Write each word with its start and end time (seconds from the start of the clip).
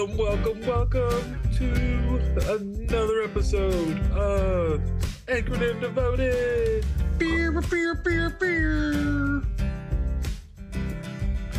Welcome, 0.00 0.16
welcome, 0.16 0.60
welcome 0.66 1.40
to 1.56 2.54
another 2.54 3.20
episode 3.20 4.00
of 4.12 4.80
Anchored 5.28 5.60
and 5.60 5.78
Devoted. 5.78 6.86
Beer, 7.18 7.60
beer, 7.60 7.94
beer, 7.96 8.30
beer. 8.30 9.42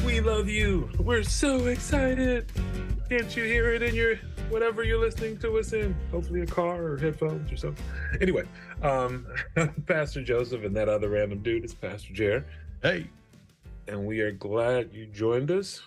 We 0.04 0.22
love 0.22 0.50
you. 0.50 0.90
We're 0.98 1.22
so 1.22 1.68
excited. 1.68 2.52
Can't 3.10 3.38
you 3.38 3.44
hear 3.44 3.74
it 3.74 3.84
in 3.84 3.94
your 3.94 4.16
whatever 4.50 4.84
you're 4.84 5.00
listening 5.00 5.38
to 5.38 5.60
us 5.60 5.74
in? 5.74 5.96
Hopefully 6.10 6.42
a 6.42 6.48
car 6.48 6.82
or 6.84 6.98
headphones 6.98 7.52
or 7.52 7.58
something. 7.58 7.86
Anyway, 8.22 8.46
um, 8.82 9.28
Pastor 9.86 10.24
Joseph 10.24 10.64
and 10.64 10.76
that 10.76 10.90
other 10.90 11.10
random 11.10 11.44
dude 11.44 11.64
is 11.64 11.76
Pastor 11.76 12.12
Jer. 12.12 12.46
Hey, 12.82 13.08
And 13.88 14.08
we 14.08 14.22
are 14.22 14.32
glad 14.32 14.90
you 14.94 15.06
joined 15.06 15.52
us. 15.52 15.84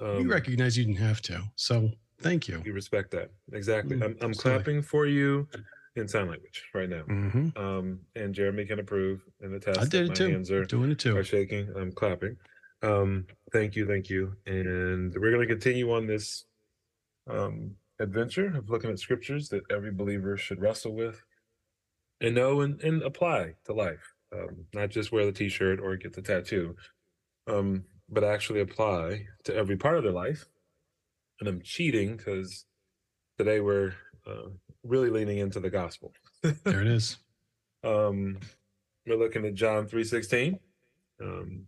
Um, 0.00 0.20
you 0.20 0.30
recognize 0.30 0.76
you 0.76 0.84
didn't 0.84 0.98
have 1.00 1.20
to, 1.22 1.42
so 1.56 1.90
thank 2.20 2.48
you. 2.48 2.60
We 2.64 2.70
respect 2.70 3.10
that. 3.12 3.30
Exactly. 3.52 3.96
Mm, 3.96 4.04
I'm, 4.04 4.16
I'm 4.20 4.34
clapping 4.34 4.82
for 4.82 5.06
you 5.06 5.48
in 5.96 6.06
sign 6.06 6.28
language 6.28 6.64
right 6.74 6.88
now. 6.88 7.02
hmm 7.02 7.48
Um, 7.56 8.00
and 8.14 8.34
Jeremy 8.34 8.66
can 8.66 8.78
approve 8.78 9.22
and 9.40 9.54
attest 9.54 9.80
I 9.80 9.84
did 9.86 10.08
my 10.08 10.12
it 10.12 10.16
too. 10.16 10.28
hands 10.28 10.50
are, 10.50 10.64
Doing 10.64 10.90
it 10.90 10.98
too. 10.98 11.16
are 11.16 11.24
shaking. 11.24 11.72
I'm 11.76 11.92
clapping. 11.92 12.36
Um, 12.82 13.26
thank 13.52 13.74
you, 13.76 13.86
thank 13.86 14.10
you. 14.10 14.36
And 14.46 15.14
we're 15.14 15.30
going 15.32 15.46
to 15.48 15.54
continue 15.54 15.90
on 15.92 16.06
this 16.06 16.44
um, 17.28 17.74
adventure 17.98 18.54
of 18.56 18.68
looking 18.68 18.90
at 18.90 18.98
scriptures 18.98 19.48
that 19.48 19.62
every 19.70 19.90
believer 19.90 20.36
should 20.36 20.60
wrestle 20.60 20.94
with 20.94 21.22
and 22.20 22.34
know 22.34 22.60
and, 22.60 22.80
and 22.82 23.02
apply 23.02 23.54
to 23.64 23.72
life. 23.72 24.12
Um, 24.32 24.66
not 24.74 24.90
just 24.90 25.12
wear 25.12 25.24
the 25.24 25.32
t-shirt 25.32 25.80
or 25.80 25.96
get 25.96 26.12
the 26.12 26.20
tattoo, 26.20 26.76
um, 27.46 27.84
but 28.08 28.24
actually 28.24 28.60
apply 28.60 29.26
to 29.44 29.54
every 29.54 29.76
part 29.76 29.96
of 29.96 30.04
their 30.04 30.12
life. 30.12 30.46
And 31.40 31.48
I'm 31.48 31.60
cheating 31.62 32.16
because 32.16 32.64
today 33.38 33.60
we're 33.60 33.92
uh, 34.26 34.48
really 34.82 35.10
leaning 35.10 35.38
into 35.38 35.60
the 35.60 35.70
gospel. 35.70 36.12
There 36.64 36.80
it 36.80 36.86
is. 36.86 37.16
Um, 37.82 38.38
we're 39.06 39.16
looking 39.18 39.44
at 39.46 39.54
John 39.54 39.86
three 39.86 40.04
sixteen. 40.04 40.60
Um, 41.20 41.66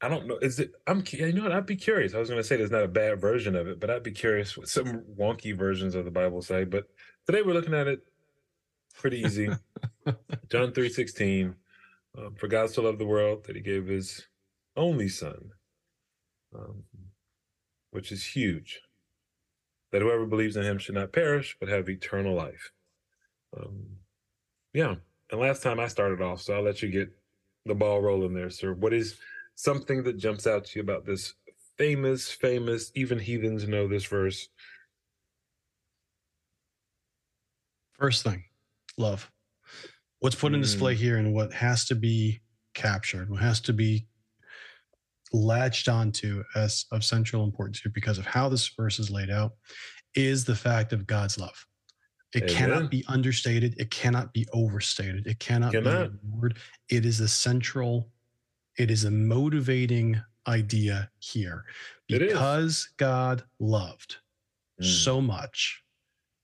I 0.00 0.08
don't 0.08 0.26
know. 0.26 0.38
Is 0.38 0.58
it? 0.58 0.72
I'm. 0.86 1.04
You 1.10 1.32
know 1.32 1.42
what? 1.44 1.52
I'd 1.52 1.66
be 1.66 1.76
curious. 1.76 2.14
I 2.14 2.18
was 2.18 2.28
going 2.28 2.40
to 2.40 2.46
say 2.46 2.56
there's 2.56 2.70
not 2.70 2.82
a 2.82 2.88
bad 2.88 3.20
version 3.20 3.54
of 3.54 3.68
it, 3.68 3.78
but 3.78 3.90
I'd 3.90 4.02
be 4.02 4.12
curious 4.12 4.56
what 4.56 4.68
some 4.68 5.04
wonky 5.18 5.56
versions 5.56 5.94
of 5.94 6.04
the 6.04 6.10
Bible 6.10 6.42
say. 6.42 6.64
But 6.64 6.84
today 7.26 7.42
we're 7.42 7.52
looking 7.54 7.74
at 7.74 7.86
it 7.86 8.00
pretty 8.98 9.20
easy. 9.20 9.50
John 10.50 10.72
three 10.72 10.88
sixteen. 10.88 11.54
Um, 12.18 12.34
For 12.34 12.48
God 12.48 12.70
so 12.70 12.82
loved 12.82 12.98
the 12.98 13.06
world 13.06 13.44
that 13.44 13.54
He 13.56 13.62
gave 13.62 13.86
His 13.86 14.26
only 14.76 15.08
Son, 15.08 15.50
um, 16.54 16.84
which 17.90 18.12
is 18.12 18.24
huge. 18.24 18.80
That 19.92 20.02
whoever 20.02 20.26
believes 20.26 20.56
in 20.56 20.64
Him 20.64 20.78
should 20.78 20.94
not 20.94 21.12
perish 21.12 21.56
but 21.58 21.68
have 21.68 21.88
eternal 21.88 22.34
life. 22.34 22.70
Um, 23.56 23.96
yeah. 24.72 24.94
And 25.30 25.40
last 25.40 25.62
time 25.62 25.80
I 25.80 25.88
started 25.88 26.22
off, 26.22 26.40
so 26.42 26.54
I'll 26.54 26.62
let 26.62 26.82
you 26.82 26.88
get 26.90 27.10
the 27.66 27.74
ball 27.74 28.00
rolling 28.00 28.34
there, 28.34 28.50
sir. 28.50 28.72
What 28.72 28.92
is 28.92 29.18
something 29.56 30.02
that 30.04 30.16
jumps 30.18 30.46
out 30.46 30.64
to 30.66 30.78
you 30.78 30.82
about 30.82 31.04
this 31.04 31.34
famous, 31.76 32.30
famous, 32.30 32.92
even 32.94 33.18
heathens 33.18 33.66
know 33.66 33.88
this 33.88 34.04
verse? 34.06 34.48
First 37.92 38.22
thing, 38.24 38.44
love. 38.96 39.30
What's 40.20 40.36
put 40.36 40.54
in 40.54 40.60
display 40.60 40.94
Mm. 40.94 40.98
here 40.98 41.16
and 41.16 41.34
what 41.34 41.52
has 41.52 41.84
to 41.86 41.94
be 41.94 42.40
captured, 42.74 43.30
what 43.30 43.40
has 43.40 43.60
to 43.62 43.72
be 43.72 44.06
latched 45.32 45.88
onto 45.88 46.42
as 46.54 46.86
of 46.92 47.04
central 47.04 47.44
importance 47.44 47.80
here 47.80 47.92
because 47.94 48.18
of 48.18 48.26
how 48.26 48.48
this 48.48 48.68
verse 48.68 48.98
is 48.98 49.10
laid 49.10 49.30
out 49.30 49.52
is 50.14 50.44
the 50.44 50.54
fact 50.56 50.92
of 50.92 51.06
God's 51.06 51.38
love. 51.38 51.66
It 52.34 52.44
Amen. 52.44 52.54
cannot 52.54 52.90
be 52.90 53.04
understated. 53.08 53.74
It 53.78 53.90
cannot 53.90 54.32
be 54.32 54.46
overstated. 54.52 55.26
It 55.26 55.38
cannot, 55.40 55.72
Cannot. 55.72 56.10
be 56.10 56.16
ignored. 56.16 56.58
It 56.88 57.04
is 57.04 57.20
a 57.20 57.28
central, 57.28 58.10
it 58.78 58.90
is 58.90 59.04
a 59.04 59.10
motivating 59.10 60.20
idea 60.46 61.10
here. 61.18 61.64
Because 62.08 62.88
God 62.96 63.44
loved 63.58 64.16
Mm. 64.80 64.84
so 65.04 65.20
much, 65.20 65.82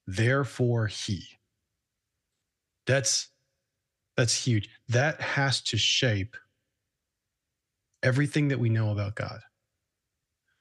therefore 0.07 0.87
he. 0.89 1.23
That's 2.87 3.29
that's 4.17 4.35
huge. 4.47 4.69
That 4.89 5.21
has 5.21 5.61
to 5.63 5.77
shape 5.77 6.37
everything 8.03 8.49
that 8.49 8.59
we 8.59 8.69
know 8.69 8.91
about 8.91 9.15
God. 9.15 9.41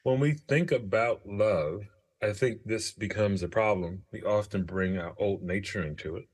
When 0.03 0.19
we 0.19 0.33
think 0.33 0.71
about 0.71 1.21
love, 1.25 1.81
I 2.21 2.33
think 2.33 2.63
this 2.65 2.91
becomes 2.91 3.43
a 3.43 3.47
problem. 3.47 4.03
We 4.11 4.21
often 4.23 4.63
bring 4.63 4.97
our 4.97 5.13
old 5.17 5.41
nature 5.41 5.83
into 5.83 6.15
it 6.15 6.25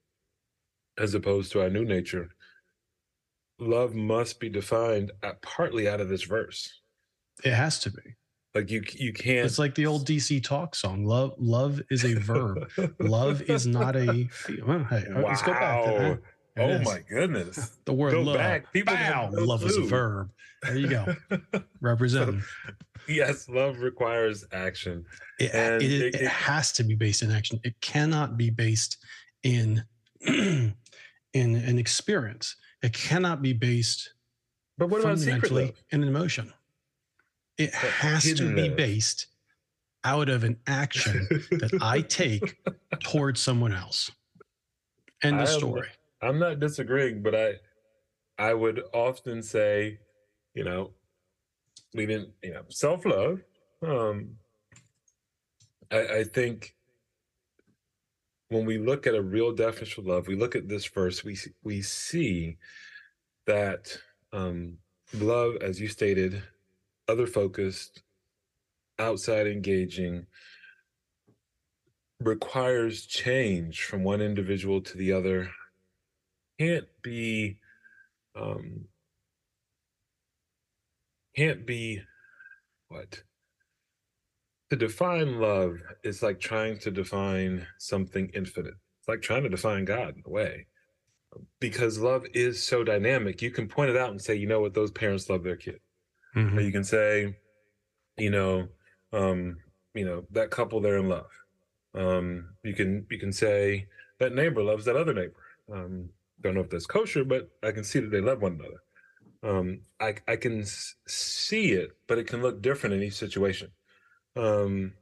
as 0.97 1.13
opposed 1.13 1.51
to 1.53 1.61
our 1.61 1.69
new 1.69 1.85
nature. 1.85 2.29
Love 3.59 3.93
must 3.93 4.39
be 4.39 4.49
defined 4.49 5.11
uh, 5.23 5.33
partly 5.41 5.87
out 5.87 6.01
of 6.01 6.09
this 6.09 6.23
verse. 6.23 6.81
It 7.43 7.53
has 7.53 7.79
to 7.79 7.91
be. 7.91 8.01
Like 8.53 8.69
you, 8.69 8.83
you 8.95 9.13
can't. 9.13 9.45
It's 9.45 9.59
like 9.59 9.75
the 9.75 9.85
old 9.85 10.05
DC 10.05 10.43
talk 10.43 10.75
song. 10.75 11.05
Love 11.05 11.33
love 11.37 11.81
is 11.89 12.03
a 12.03 12.15
verb. 12.15 12.69
love 12.99 13.41
is 13.43 13.65
not 13.65 13.95
a 13.95 14.27
well, 14.65 14.83
hey, 14.89 15.05
uh, 15.15 15.21
let's 15.21 15.41
go 15.41 15.53
back. 15.53 15.83
to 15.85 15.89
Wow. 15.91 15.97
that. 15.97 16.21
There 16.55 16.69
it 16.69 16.71
Oh 16.71 16.79
is. 16.81 16.85
my 16.85 16.99
goodness. 17.09 17.77
The 17.85 17.93
word 17.93 18.11
Go 18.11 18.21
love. 18.21 18.37
back. 18.37 18.71
People 18.73 18.93
Bow. 18.93 18.99
have 18.99 19.31
no 19.33 19.43
Love 19.43 19.63
is 19.63 19.77
a 19.77 19.81
verb. 19.81 20.29
There 20.63 20.77
you 20.77 20.87
go. 20.87 21.15
Representing. 21.81 22.43
yes, 23.07 23.49
love 23.49 23.79
requires 23.79 24.45
action. 24.51 25.05
It, 25.39 25.51
And 25.53 25.81
it, 25.81 25.91
it- 25.91 26.15
it 26.15 26.21
it- 26.21 26.27
has 26.27 26.71
to 26.73 26.83
be 26.83 26.95
based 26.95 27.21
in 27.23 27.31
action. 27.31 27.59
It 27.63 27.79
cannot 27.81 28.37
be 28.37 28.49
based 28.49 28.97
in 29.43 29.83
in 30.27 30.75
an 31.33 31.77
experience. 31.79 32.55
It 32.83 32.93
cannot 32.93 33.41
be 33.41 33.53
based 33.53 34.11
But 34.77 34.89
what 34.89 35.01
about 35.01 35.17
secret 35.19 35.33
fundamentally 35.41 35.65
love? 35.67 35.83
in 35.91 36.03
an 36.03 36.09
emotion. 36.09 36.53
It 37.57 37.71
But 37.73 37.89
has 37.91 38.23
to 38.33 38.53
be 38.55 38.67
love. 38.69 38.77
based 38.77 39.27
out 40.03 40.29
of 40.29 40.43
an 40.43 40.57
action 40.67 41.27
that 41.51 41.77
I 41.81 42.01
take 42.21 42.57
towards 43.03 43.39
someone 43.39 43.71
else. 43.73 44.11
End 45.23 45.37
I 45.37 45.43
of 45.43 45.49
am- 45.49 45.57
story. 45.59 45.87
I'm 46.21 46.39
not 46.39 46.59
disagreeing, 46.59 47.21
but 47.21 47.35
I 47.35 47.53
I 48.37 48.53
would 48.53 48.81
often 48.93 49.43
say, 49.43 49.99
you 50.53 50.63
know, 50.63 50.91
we 51.93 52.05
didn't, 52.05 52.29
you 52.43 52.53
know, 52.53 52.63
self 52.69 53.05
love. 53.05 53.41
Um, 53.85 54.37
I, 55.91 55.99
I 55.99 56.23
think 56.23 56.75
when 58.49 58.65
we 58.65 58.77
look 58.77 59.07
at 59.07 59.15
a 59.15 59.21
real 59.21 59.51
definition 59.51 60.03
of 60.03 60.07
love, 60.07 60.27
we 60.27 60.35
look 60.35 60.55
at 60.55 60.67
this 60.67 60.85
verse, 60.85 61.23
we 61.23 61.37
we 61.63 61.81
see 61.81 62.57
that 63.47 63.97
um, 64.33 64.77
love, 65.13 65.55
as 65.61 65.79
you 65.79 65.87
stated, 65.87 66.43
other 67.07 67.27
focused, 67.27 68.03
outside 68.99 69.47
engaging, 69.47 70.25
requires 72.19 73.05
change 73.05 73.83
from 73.83 74.03
one 74.03 74.21
individual 74.21 74.81
to 74.81 74.97
the 74.97 75.11
other 75.11 75.49
can't 76.61 76.87
be 77.01 77.57
um 78.35 78.85
can't 81.35 81.65
be 81.65 82.01
what? 82.89 83.23
To 84.69 84.75
define 84.75 85.39
love 85.39 85.77
is 86.03 86.21
like 86.21 86.39
trying 86.39 86.77
to 86.79 86.91
define 86.91 87.65
something 87.79 88.29
infinite. 88.33 88.75
It's 88.99 89.07
like 89.07 89.21
trying 89.21 89.43
to 89.43 89.49
define 89.49 89.85
god 89.85 90.15
in 90.15 90.23
a 90.25 90.29
way. 90.29 90.67
Because 91.59 91.97
love 91.97 92.25
is 92.33 92.61
so 92.61 92.83
dynamic 92.83 93.41
you 93.41 93.49
can 93.49 93.67
point 93.67 93.89
it 93.89 93.97
out 93.97 94.11
and 94.11 94.21
say 94.21 94.35
you 94.35 94.47
know 94.47 94.61
what? 94.61 94.73
Those 94.75 94.91
parents 94.91 95.29
love 95.29 95.43
their 95.43 95.55
kid. 95.55 95.79
Mhm. 96.35 96.57
or 96.57 96.61
you 96.61 96.71
can 96.71 96.83
say 96.83 97.35
you 98.17 98.29
know 98.29 98.67
um 99.11 99.57
you 99.95 100.05
know 100.05 100.25
that 100.31 100.51
couple 100.51 100.79
they're 100.79 100.99
in 100.99 101.09
love. 101.09 101.31
Um 101.95 102.55
you 102.63 102.73
can 102.75 103.07
you 103.09 103.17
can 103.19 103.33
say 103.33 103.87
that 104.19 104.35
neighbor 104.35 104.61
loves 104.61 104.85
that 104.85 104.95
other 104.95 105.13
neighbor. 105.13 105.43
Um 105.73 106.09
don't 106.41 106.55
know 106.55 106.61
if 106.61 106.69
that's 106.69 106.85
kosher 106.85 107.23
but 107.23 107.49
i 107.63 107.71
can 107.71 107.83
see 107.83 107.99
that 107.99 108.09
they 108.11 108.21
love 108.21 108.41
one 108.41 108.53
another. 108.53 108.81
Um 109.43 109.81
i 109.99 110.15
i 110.27 110.35
can 110.35 110.63
see 111.07 111.71
it 111.71 111.91
but 112.07 112.17
it 112.17 112.27
can 112.27 112.41
look 112.41 112.61
different 112.61 112.95
in 112.95 113.03
each 113.03 113.15
situation. 113.15 113.71
Um 114.35 114.93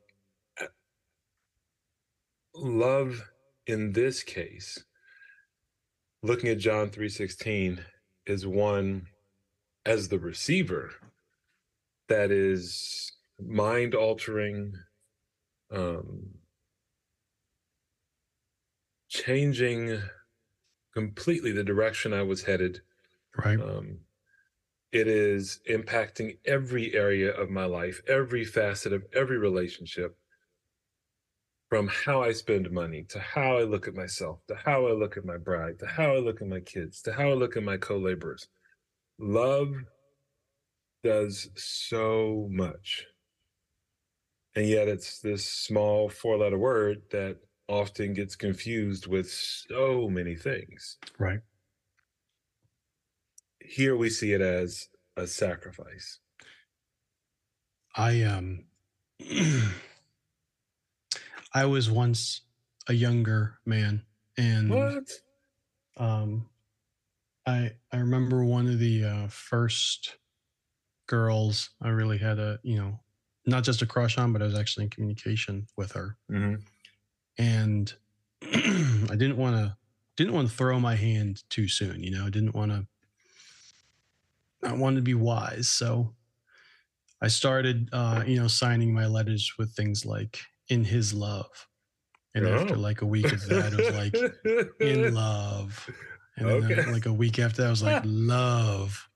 love 2.55 3.29
in 3.67 3.91
this 3.93 4.23
case 4.23 4.83
looking 6.23 6.49
at 6.49 6.57
john 6.57 6.89
316 6.89 7.79
is 8.25 8.45
one 8.45 9.05
as 9.85 10.09
the 10.09 10.19
receiver 10.19 10.91
that 12.09 12.31
is 12.31 13.11
mind 13.39 13.95
altering 13.95 14.73
um 15.71 16.27
changing 19.07 20.01
completely 20.93 21.51
the 21.51 21.63
direction 21.63 22.13
i 22.13 22.21
was 22.23 22.43
headed 22.43 22.81
Right. 23.37 23.59
um 23.59 23.99
it 24.91 25.07
is 25.07 25.59
impacting 25.69 26.39
every 26.45 26.95
area 26.95 27.31
of 27.31 27.49
my 27.49 27.65
life, 27.65 28.01
every 28.07 28.43
facet 28.43 28.91
of 28.91 29.05
every 29.13 29.37
relationship, 29.37 30.17
from 31.69 31.87
how 31.87 32.23
I 32.23 32.31
spend 32.31 32.71
money 32.71 33.03
to 33.09 33.19
how 33.19 33.57
I 33.57 33.63
look 33.63 33.87
at 33.87 33.93
myself, 33.93 34.39
to 34.47 34.55
how 34.55 34.87
I 34.87 34.93
look 34.93 35.15
at 35.15 35.25
my 35.25 35.37
bride, 35.37 35.77
to 35.79 35.85
how 35.85 36.15
I 36.15 36.19
look 36.19 36.41
at 36.41 36.47
my 36.47 36.59
kids, 36.59 37.03
to 37.03 37.13
how 37.13 37.29
I 37.29 37.33
look 37.33 37.55
at 37.55 37.63
my 37.63 37.77
co 37.77 37.97
laborers. 37.97 38.47
Love 39.19 39.75
does 41.03 41.49
so 41.55 42.47
much. 42.49 43.05
And 44.55 44.65
yet 44.67 44.87
it's 44.87 45.19
this 45.19 45.45
small 45.45 46.09
four 46.09 46.37
letter 46.37 46.57
word 46.57 47.03
that 47.11 47.37
often 47.69 48.13
gets 48.13 48.35
confused 48.35 49.07
with 49.07 49.31
so 49.31 50.09
many 50.09 50.35
things. 50.35 50.97
Right. 51.19 51.41
Here 53.63 53.95
we 53.95 54.09
see 54.09 54.33
it 54.33 54.41
as 54.41 54.89
a 55.15 55.25
sacrifice. 55.25 56.19
I 57.95 58.23
um 58.23 58.65
I 61.53 61.65
was 61.65 61.89
once 61.89 62.41
a 62.87 62.93
younger 62.93 63.59
man 63.65 64.05
and 64.37 64.71
What? 64.71 65.09
um 65.97 66.49
I 67.45 67.77
I 67.91 67.97
remember 67.97 68.43
one 68.45 68.67
of 68.67 68.79
the 68.79 69.03
uh, 69.05 69.27
first 69.29 70.17
girls 71.07 71.71
I 71.81 71.89
really 71.89 72.19
had 72.19 72.39
a, 72.39 72.59
you 72.63 72.77
know, 72.77 72.99
not 73.45 73.63
just 73.63 73.81
a 73.81 73.87
crush 73.87 74.17
on, 74.17 74.33
but 74.33 74.41
I 74.41 74.45
was 74.45 74.55
actually 74.55 74.85
in 74.85 74.91
communication 74.91 75.67
with 75.77 75.93
her. 75.93 76.17
hmm 76.29 76.68
and 77.39 77.93
I 78.43 79.15
didn't 79.17 79.37
want 79.37 79.57
to 79.57 79.77
didn't 80.17 80.35
want 80.35 80.49
to 80.49 80.55
throw 80.55 80.79
my 80.79 80.95
hand 80.97 81.43
too 81.49 81.69
soon. 81.69 82.03
You 82.03 82.11
know, 82.11 82.27
I 82.27 82.31
didn't 82.31 82.55
want 82.55 82.71
to. 82.73 82.87
I 84.63 84.71
wanted 84.73 84.97
to 84.97 85.01
be 85.01 85.13
wise, 85.15 85.67
so 85.69 86.15
I 87.21 87.27
started, 87.27 87.89
uh, 87.91 88.23
you 88.25 88.37
know, 88.39 88.47
signing 88.47 88.93
my 88.93 89.05
letters 89.07 89.53
with 89.57 89.75
things 89.75 90.05
like 90.05 90.41
"in 90.69 90.85
His 90.85 91.13
love," 91.13 91.67
and 92.35 92.47
after 92.47 92.75
Oh. 92.75 92.77
like 92.77 93.01
a 93.01 93.05
week 93.07 93.33
of 93.33 93.45
that, 93.47 93.73
it 93.73 93.77
was 93.77 93.89
like 93.91 94.25
"in 94.79 95.13
love," 95.13 95.91
and 96.37 96.49
then 96.49 96.63
uh, 96.65 96.71
Okay. 96.71 96.85
like 96.85 97.05
a 97.07 97.13
week 97.13 97.39
after 97.39 97.63
that, 97.63 97.67
I 97.69 97.71
was 97.71 97.83
like 97.83 97.99
"love," 98.03 99.09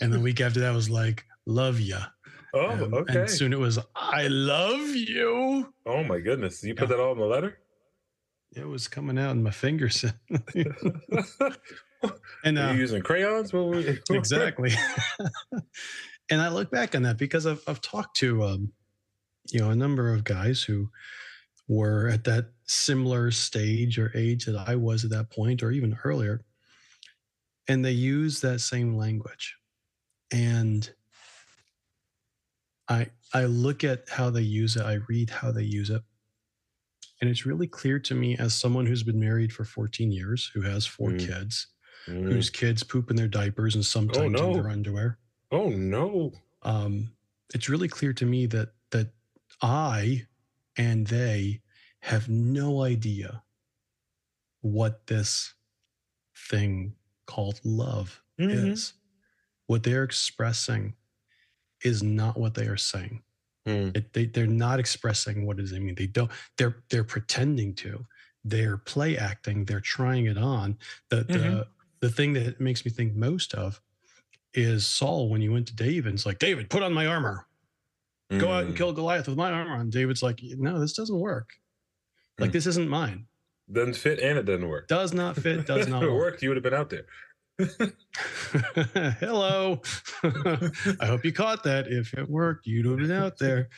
and 0.00 0.12
the 0.12 0.20
week 0.20 0.40
after 0.40 0.60
that 0.60 0.72
was 0.74 0.90
like 0.90 1.26
"love 1.46 1.80
ya," 1.80 2.06
Oh, 2.52 2.84
um, 2.84 2.90
okay. 2.92 3.04
and 3.08 3.30
soon 3.30 3.52
it 3.52 3.60
was 3.60 3.78
"I 3.96 4.28
love 4.28 4.88
you." 4.96 5.74
Oh 5.86 6.04
my 6.04 6.20
goodness. 6.20 6.62
You 6.62 6.74
put 6.74 6.88
Yeah. 6.88 6.90
that 6.90 7.00
all 7.00 7.12
in 7.12 7.18
the 7.18 7.26
letter? 7.26 7.58
It 8.54 8.66
was 8.66 8.88
coming 8.88 9.18
out 9.18 9.32
in 9.32 9.42
my 9.42 9.50
fingers. 9.50 10.04
and 12.44 12.58
uh, 12.58 12.72
using 12.76 13.02
crayons? 13.02 13.52
What 13.52 13.66
were 13.66 13.80
you- 13.80 13.98
exactly. 14.10 14.72
and 16.30 16.40
I 16.40 16.48
look 16.48 16.70
back 16.70 16.94
on 16.94 17.02
that 17.02 17.18
because 17.18 17.46
I've 17.46 17.62
I've 17.66 17.80
talked 17.80 18.16
to 18.18 18.42
um, 18.44 18.72
you 19.50 19.60
know 19.60 19.70
a 19.70 19.76
number 19.76 20.12
of 20.12 20.24
guys 20.24 20.62
who 20.62 20.90
were 21.68 22.08
at 22.08 22.24
that 22.24 22.46
similar 22.64 23.30
stage 23.30 23.98
or 23.98 24.10
age 24.14 24.46
that 24.46 24.56
I 24.56 24.76
was 24.76 25.04
at 25.04 25.10
that 25.10 25.30
point, 25.30 25.62
or 25.62 25.70
even 25.70 25.98
earlier, 26.04 26.40
and 27.68 27.84
they 27.84 27.92
use 27.92 28.40
that 28.40 28.60
same 28.60 28.96
language, 28.96 29.56
and 30.32 30.90
I 32.88 33.08
I 33.34 33.44
look 33.44 33.84
at 33.84 34.08
how 34.08 34.30
they 34.30 34.42
use 34.42 34.76
it, 34.76 34.82
I 34.82 35.00
read 35.08 35.28
how 35.30 35.52
they 35.52 35.64
use 35.64 35.90
it. 35.90 36.02
And 37.20 37.28
it's 37.28 37.44
really 37.46 37.66
clear 37.66 37.98
to 38.00 38.14
me 38.14 38.36
as 38.36 38.54
someone 38.54 38.86
who's 38.86 39.02
been 39.02 39.18
married 39.20 39.52
for 39.52 39.64
14 39.64 40.12
years, 40.12 40.50
who 40.54 40.62
has 40.62 40.86
four 40.86 41.10
Mm. 41.10 41.26
kids, 41.26 41.66
Mm. 42.06 42.30
whose 42.32 42.48
kids 42.50 42.82
poop 42.82 43.10
in 43.10 43.16
their 43.16 43.28
diapers 43.28 43.74
and 43.74 43.84
sometimes 43.84 44.26
in 44.26 44.32
no. 44.32 44.52
their 44.54 44.68
underwear. 44.68 45.18
Oh 45.50 45.70
no. 45.70 46.32
Um, 46.62 47.16
it's 47.54 47.68
really 47.68 47.88
clear 47.88 48.12
to 48.14 48.26
me 48.26 48.46
that 48.46 48.74
that 48.90 49.12
I 49.62 50.26
and 50.76 51.06
they 51.08 51.62
have 52.00 52.28
no 52.28 52.82
idea 52.82 53.42
what 54.60 55.06
this 55.08 55.54
thing 56.48 56.94
called 57.26 57.60
love 57.64 58.22
Mhm. 58.38 58.70
is. 58.72 58.94
What 59.66 59.82
they're 59.82 60.04
expressing 60.04 60.96
is 61.82 62.02
not 62.02 62.38
what 62.38 62.54
they 62.54 62.66
are 62.66 62.76
saying. 62.76 63.22
Mm. 63.66 63.96
It, 63.96 64.12
they 64.12 64.26
they're 64.26 64.46
not 64.46 64.78
expressing 64.80 65.46
what 65.46 65.56
does 65.58 65.72
it 65.72 65.80
mean. 65.80 65.94
They 65.94 66.06
don't. 66.06 66.30
They're 66.56 66.76
they're 66.90 67.04
pretending 67.04 67.74
to. 67.76 68.06
They're 68.44 68.76
play 68.78 69.16
acting. 69.18 69.64
They're 69.64 69.80
trying 69.80 70.26
it 70.26 70.38
on. 70.38 70.78
The 71.10 71.16
the 71.24 71.38
Mhm. 71.38 71.66
the 72.00 72.10
thing 72.10 72.32
that 72.34 72.60
makes 72.60 72.84
me 72.84 72.90
think 72.90 73.14
most 73.14 73.54
of 73.54 73.80
is 74.54 74.86
Saul 74.86 75.28
when 75.28 75.40
he 75.40 75.48
went 75.48 75.66
to 75.68 75.74
David. 75.76 76.06
and 76.06 76.14
It's 76.14 76.24
like 76.26 76.38
David, 76.38 76.70
put 76.70 76.82
on 76.82 76.92
my 76.94 77.06
armor. 77.06 77.46
Go 78.30 78.50
out 78.52 78.64
and 78.64 78.74
Mm. 78.74 78.76
kill 78.76 78.92
Goliath 78.92 79.26
with 79.28 79.36
my 79.36 79.50
armor 79.50 79.74
on. 79.74 79.90
David's 79.90 80.22
like, 80.22 80.40
no, 80.42 80.78
this 80.78 80.92
doesn't 80.92 81.18
work. 81.18 81.50
Like 82.38 82.50
Mm. 82.50 82.52
this 82.54 82.66
isn't 82.66 82.88
mine. 82.88 83.26
Doesn't 83.70 83.96
fit 83.96 84.18
and 84.20 84.38
it 84.38 84.44
doesn't 84.44 84.68
work. 84.68 84.86
Does 84.88 85.12
not 85.12 85.36
fit. 85.36 85.66
Does 85.66 85.82
if 85.86 85.88
not 85.88 86.02
it 86.02 86.06
work. 86.06 86.16
worked, 86.18 86.42
you 86.42 86.48
would 86.50 86.56
have 86.56 86.62
been 86.64 86.74
out 86.74 86.88
there. 86.90 87.04
Hello. 89.20 89.80
I 90.22 91.06
hope 91.06 91.24
you 91.24 91.32
caught 91.32 91.64
that. 91.64 91.86
If 91.88 92.14
it 92.14 92.28
worked, 92.28 92.66
you'd 92.66 92.86
have 92.86 92.98
been 92.98 93.10
out 93.12 93.38
there. 93.38 93.68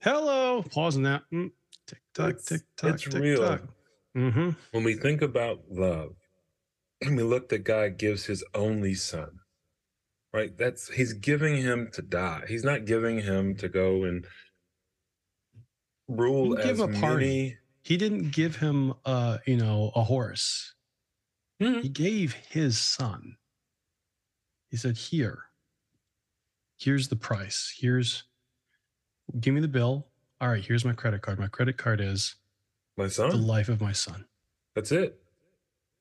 Hello. 0.00 0.62
Pausing 0.70 1.02
that. 1.04 1.22
Mm, 1.32 1.50
tick 1.86 1.98
tock, 2.14 2.36
tick 2.46 2.62
tock, 2.76 2.94
it's 2.94 3.04
tick 3.04 3.22
real. 3.22 3.40
tock. 3.40 3.62
Mm-hmm. 4.16 4.50
when 4.70 4.84
we 4.84 4.94
think 4.94 5.22
about 5.22 5.62
love, 5.68 6.14
and 7.02 7.16
we 7.16 7.24
look 7.24 7.48
that 7.48 7.64
God 7.64 7.98
gives 7.98 8.26
his 8.26 8.44
only 8.54 8.94
son, 8.94 9.40
right? 10.32 10.56
That's 10.56 10.88
he's 10.90 11.14
giving 11.14 11.56
him 11.56 11.88
to 11.94 12.02
die. 12.02 12.44
He's 12.46 12.62
not 12.62 12.84
giving 12.84 13.18
him 13.20 13.56
to 13.56 13.68
go 13.68 14.04
and 14.04 14.24
rule 16.06 16.54
Give 16.54 16.66
as 16.66 16.80
him 16.80 16.94
a 16.94 17.00
party. 17.00 17.26
many. 17.26 17.56
He 17.82 17.96
didn't 17.96 18.30
give 18.30 18.56
him, 18.56 18.94
uh, 19.04 19.38
you 19.46 19.56
know, 19.56 19.90
a 19.96 20.02
horse. 20.04 20.73
Mhm. 21.60 21.82
He 21.82 21.88
gave 21.88 22.32
his 22.32 22.78
son. 22.78 23.36
He 24.70 24.76
said, 24.76 24.96
"Here, 24.96 25.44
here's 26.78 27.08
the 27.08 27.16
price. 27.16 27.74
Here's, 27.78 28.24
give 29.40 29.54
me 29.54 29.60
the 29.60 29.68
bill. 29.68 30.08
All 30.40 30.48
right, 30.48 30.64
here's 30.64 30.84
my 30.84 30.92
credit 30.92 31.22
card. 31.22 31.38
My 31.38 31.48
credit 31.48 31.76
card 31.78 32.00
is 32.00 32.36
My 32.96 33.08
son, 33.08 33.30
the 33.30 33.36
life 33.36 33.68
of 33.68 33.80
my 33.80 33.92
son." 33.92 34.26
That's 34.74 34.90
it. 34.92 35.22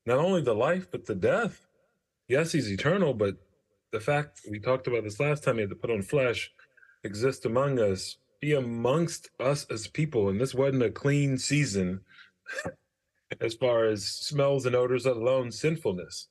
Not 0.05 0.17
only 0.19 0.41
the 0.41 0.55
life, 0.55 0.89
but 0.89 1.05
the 1.05 1.15
death. 1.15 1.65
Yes, 2.27 2.51
he's 2.51 2.71
eternal, 2.71 3.13
but 3.13 3.37
the 3.91 3.99
fact 3.99 4.41
we 4.49 4.59
talked 4.59 4.87
about 4.87 5.03
this 5.03 5.19
last 5.19 5.43
time, 5.43 5.55
he 5.55 5.61
had 5.61 5.69
to 5.69 5.75
put 5.75 5.91
on 5.91 6.01
flesh, 6.01 6.51
exist 7.03 7.45
among 7.45 7.79
us, 7.79 8.17
be 8.41 8.53
amongst 8.53 9.29
us 9.39 9.65
as 9.69 9.87
people. 9.87 10.29
And 10.29 10.41
this 10.41 10.53
wasn't 10.55 10.83
a 10.83 10.89
clean 10.91 11.37
season 11.37 12.01
as 13.41 13.53
far 13.55 13.85
as 13.85 14.05
smells 14.05 14.65
and 14.65 14.75
odors, 14.75 15.05
let 15.05 15.15
alone 15.17 15.51
sinfulness. 15.51 16.27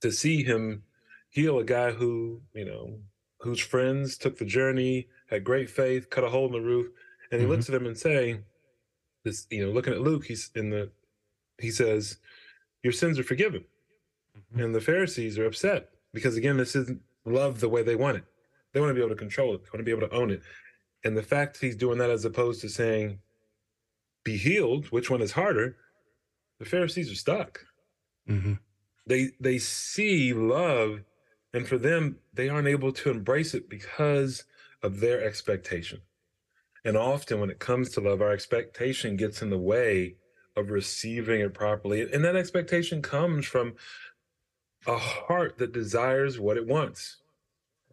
to 0.00 0.12
see 0.12 0.44
him 0.44 0.84
heal 1.28 1.58
a 1.58 1.64
guy 1.64 1.90
who, 1.90 2.40
you 2.54 2.64
know, 2.64 3.00
whose 3.40 3.58
friends 3.58 4.16
took 4.16 4.38
the 4.38 4.44
journey, 4.44 5.08
had 5.28 5.42
great 5.42 5.68
faith, 5.68 6.08
cut 6.08 6.22
a 6.22 6.30
hole 6.30 6.46
in 6.46 6.52
the 6.52 6.60
roof, 6.60 6.88
and 7.32 7.40
he 7.40 7.46
Mhm. 7.46 7.50
looks 7.50 7.68
at 7.68 7.74
him 7.74 7.84
and 7.84 7.98
saying, 7.98 8.44
"This, 9.24 9.48
you 9.50 9.64
know, 9.64 9.72
looking 9.72 9.92
at 9.92 10.00
Luke, 10.00 10.24
he's 10.26 10.52
in 10.54 10.70
the, 10.70 10.92
he 11.58 11.72
says, 11.72 12.18
your 12.84 12.92
sins 12.92 13.18
are 13.18 13.24
forgiven." 13.24 13.64
Mhm. 14.54 14.64
And 14.66 14.74
the 14.74 14.80
Pharisees 14.80 15.36
are 15.36 15.46
upset 15.46 15.92
because 16.12 16.36
again, 16.36 16.58
this 16.58 16.76
isn't 16.76 17.02
love 17.24 17.58
the 17.58 17.68
way 17.68 17.82
they 17.82 17.96
want 17.96 18.18
it. 18.18 18.24
They 18.72 18.80
want 18.80 18.90
to 18.90 18.94
be 18.94 19.00
able 19.00 19.16
to 19.16 19.16
control 19.16 19.52
it. 19.56 19.64
They 19.64 19.70
want 19.70 19.78
to 19.78 19.82
be 19.82 19.90
able 19.90 20.08
to 20.08 20.14
own 20.14 20.30
it. 20.30 20.42
And 21.02 21.16
the 21.16 21.24
fact 21.24 21.58
he's 21.58 21.74
doing 21.74 21.98
that 21.98 22.10
as 22.10 22.24
opposed 22.24 22.60
to 22.60 22.68
saying, 22.68 23.20
"Be 24.28 24.36
healed," 24.36 24.84
which 24.92 25.08
one 25.08 25.22
is 25.22 25.32
harder? 25.32 25.78
The 26.58 26.66
Pharisees 26.66 27.10
are 27.10 27.14
stuck 27.14 27.64
Mhm. 28.28 28.58
they 29.06 29.30
they 29.40 29.58
see 29.58 30.34
love 30.34 31.02
and 31.54 31.66
for 31.66 31.78
them 31.78 32.20
they 32.34 32.50
aren't 32.50 32.68
able 32.68 32.92
to 32.92 33.08
embrace 33.10 33.54
it 33.54 33.70
because 33.70 34.44
of 34.82 35.00
their 35.00 35.18
expectation 35.24 36.02
and 36.84 36.94
often 36.94 37.40
when 37.40 37.48
it 37.48 37.58
comes 37.58 37.88
to 37.90 38.02
love 38.02 38.20
our 38.20 38.32
expectation 38.32 39.16
gets 39.16 39.40
in 39.40 39.48
the 39.48 39.64
way 39.72 40.16
of 40.56 40.70
receiving 40.70 41.40
it 41.40 41.54
properly 41.54 42.02
and 42.12 42.22
that 42.22 42.36
expectation 42.36 43.00
comes 43.00 43.46
from 43.46 43.76
a 44.86 44.98
heart 44.98 45.56
that 45.56 45.72
desires 45.72 46.38
what 46.38 46.58
it 46.58 46.66
wants 46.66 47.16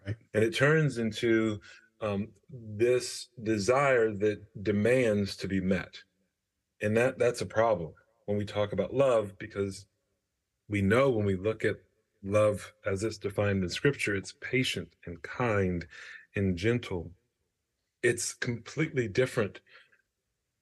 Right. 0.05 0.17
and 0.33 0.43
it 0.43 0.53
turns 0.53 0.97
into 0.97 1.61
um, 2.01 2.33
this 2.49 3.29
desire 3.41 4.11
that 4.11 4.39
demands 4.63 5.37
to 5.37 5.47
be 5.47 5.61
met 5.61 6.03
and 6.85 6.95
that 6.97 7.17
that's 7.19 7.41
a 7.41 7.45
problem 7.45 7.91
when 8.27 8.37
we 8.37 8.45
talk 8.45 8.73
about 8.73 8.93
love 8.93 9.37
because 9.39 9.87
we 10.69 10.81
know 10.81 11.09
when 11.09 11.25
we 11.25 11.35
look 11.35 11.65
at 11.65 11.77
love 12.23 12.73
as 12.85 13.03
it's 13.03 13.17
defined 13.17 13.63
in 13.63 13.69
scripture 13.69 14.15
it's 14.15 14.33
patient 14.41 14.89
and 15.05 15.21
kind 15.23 15.87
and 16.35 16.57
gentle 16.57 17.11
it's 18.03 18.33
completely 18.33 19.07
different 19.07 19.59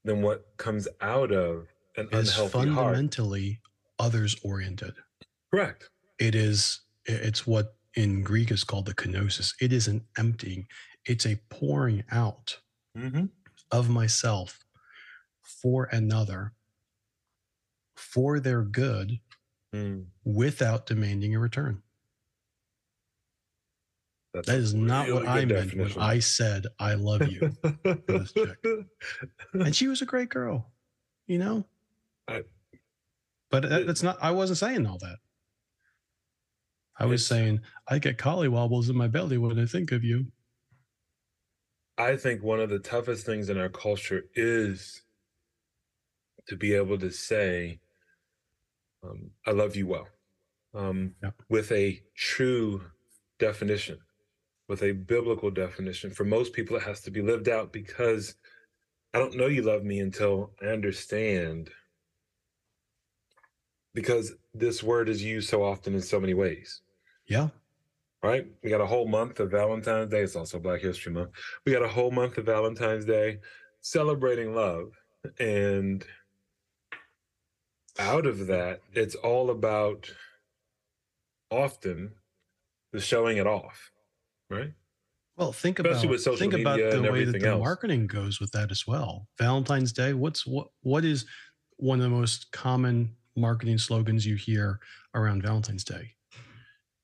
than 0.05 0.21
what 0.21 0.45
comes 0.57 0.87
out 1.01 1.31
of 1.31 1.67
an 1.97 2.07
Is 2.11 2.29
unhealthy 2.29 2.67
heart 2.67 2.95
fundamentally 2.95 3.61
others 3.99 4.35
oriented. 4.43 4.95
correct 5.51 5.89
It 6.19 6.35
is. 6.35 6.81
It's 7.05 7.45
what 7.47 7.75
in 7.95 8.23
Greek 8.23 8.49
is 8.51 8.63
called 8.63 8.85
the 8.85 8.93
kenosis. 8.93 9.53
It 9.61 9.71
is 9.73 9.87
an 9.87 10.05
emptying, 10.17 10.67
it's 11.05 11.25
a 11.25 11.39
pouring 11.49 12.03
out 12.11 12.59
Mm-hmm. 12.97 13.25
of 13.71 13.89
myself 13.89 14.59
for 15.43 15.85
another 15.91 16.53
for 17.95 18.39
their 18.39 18.63
good 18.63 19.19
Mm. 19.73 20.05
without 20.23 20.85
demanding 20.85 21.33
a 21.35 21.39
return. 21.39 21.81
That's 24.35 24.47
That 24.47 24.57
is 24.59 24.73
not 24.73 25.09
what 25.11 25.27
I 25.27 25.45
good 25.45 25.75
meant 25.75 25.95
when. 25.95 26.03
I 26.03 26.19
said 26.19 26.67
I 26.79 26.93
love 26.95 27.27
you. 27.27 27.51
and 29.53 29.75
she 29.75 29.87
was 29.87 30.01
a 30.01 30.05
great 30.05 30.29
girl, 30.29 30.71
you 31.27 31.37
know. 31.39 31.65
I- 32.27 32.43
but 33.51 33.69
that, 33.69 33.85
that's 33.85 34.01
not. 34.01 34.17
I 34.21 34.31
wasn't 34.31 34.57
saying 34.57 34.85
all 34.87 34.97
that. 34.99 35.17
I 36.97 37.05
was 37.05 37.25
saying 37.25 37.61
I 37.87 37.99
get 37.99 38.17
collywobbles 38.17 38.89
in 38.89 38.95
my 38.95 39.07
belly 39.07 39.37
when 39.37 39.59
I 39.59 39.65
think 39.67 39.91
of 39.91 40.03
you. 40.03 40.31
I 41.99 42.15
think 42.15 42.41
one 42.41 42.59
of 42.59 42.69
the 42.71 42.79
toughest 42.79 43.25
things 43.25 43.49
in 43.49 43.57
our 43.59 43.69
culture 43.69 44.25
is 44.33 45.02
to 46.47 46.55
be 46.55 46.73
able 46.73 46.97
to 46.99 47.11
say, 47.11 47.79
um, 49.03 49.31
I 49.45 49.51
love 49.51 49.75
you 49.75 49.87
well, 49.87 50.07
um, 50.73 51.15
with 51.49 51.71
a 51.71 52.01
true 52.15 52.83
definition, 53.39 53.99
with 54.67 54.83
a 54.83 54.93
biblical 54.93 55.51
definition. 55.51 56.11
For 56.11 56.25
most 56.25 56.53
people, 56.53 56.77
it 56.77 56.83
has 56.83 57.01
to 57.01 57.11
be 57.11 57.21
lived 57.21 57.49
out 57.49 57.73
because 57.73 58.35
I 59.13 59.19
don't 59.19 59.35
know 59.35 59.47
you 59.47 59.61
love 59.61 59.83
me 59.83 59.99
until 59.99 60.51
I 60.61 60.67
understand. 60.67 61.69
Because 63.93 64.33
this 64.53 64.81
word 64.83 65.09
is 65.09 65.23
used 65.23 65.49
so 65.49 65.63
often 65.63 65.93
in 65.93 66.01
so 66.01 66.19
many 66.19 66.33
ways 66.33 66.81
Yeah, 67.27 67.49
right? 68.23 68.47
We 68.63 68.69
got 68.69 68.81
a 68.81 68.85
whole 68.87 69.07
month 69.07 69.39
of 69.39 69.51
Valentine's 69.51 70.09
Day. 70.11 70.21
It's 70.21 70.35
also 70.35 70.59
Black 70.59 70.81
History 70.81 71.13
Month. 71.13 71.31
We 71.65 71.73
got 71.73 71.83
a 71.83 71.87
whole 71.87 72.11
month 72.11 72.37
of 72.37 72.45
Valentine's 72.45 73.05
Day 73.05 73.39
celebrating 73.81 74.55
love. 74.55 74.91
And 75.39 76.05
out 77.99 78.25
of 78.25 78.47
that, 78.47 78.81
it's 78.93 79.15
all 79.15 79.49
about 79.49 80.11
often 81.49 82.13
the 82.91 82.99
showing 82.99 83.37
it 83.37 83.47
off, 83.47 83.91
right? 84.49 84.73
Well, 85.37 85.51
think 85.51 85.79
Especially 85.79 86.15
about 86.15 86.37
think 86.37 86.53
about 86.53 86.77
the 86.77 87.11
way 87.11 87.25
that 87.25 87.39
the 87.39 87.47
else. 87.47 87.59
marketing 87.59 88.05
goes 88.05 88.39
with 88.39 88.51
that 88.51 88.69
as 88.71 88.85
well. 88.85 89.27
Valentine's 89.39 89.91
Day. 89.91 90.13
What's 90.13 90.45
what? 90.45 90.67
What 90.81 91.03
is 91.03 91.25
one 91.77 91.99
of 91.99 92.03
the 92.03 92.09
most 92.15 92.51
common 92.51 93.15
marketing 93.35 93.79
slogans 93.79 94.27
you 94.27 94.35
hear 94.35 94.79
around 95.15 95.41
Valentine's 95.41 95.83
Day? 95.83 96.11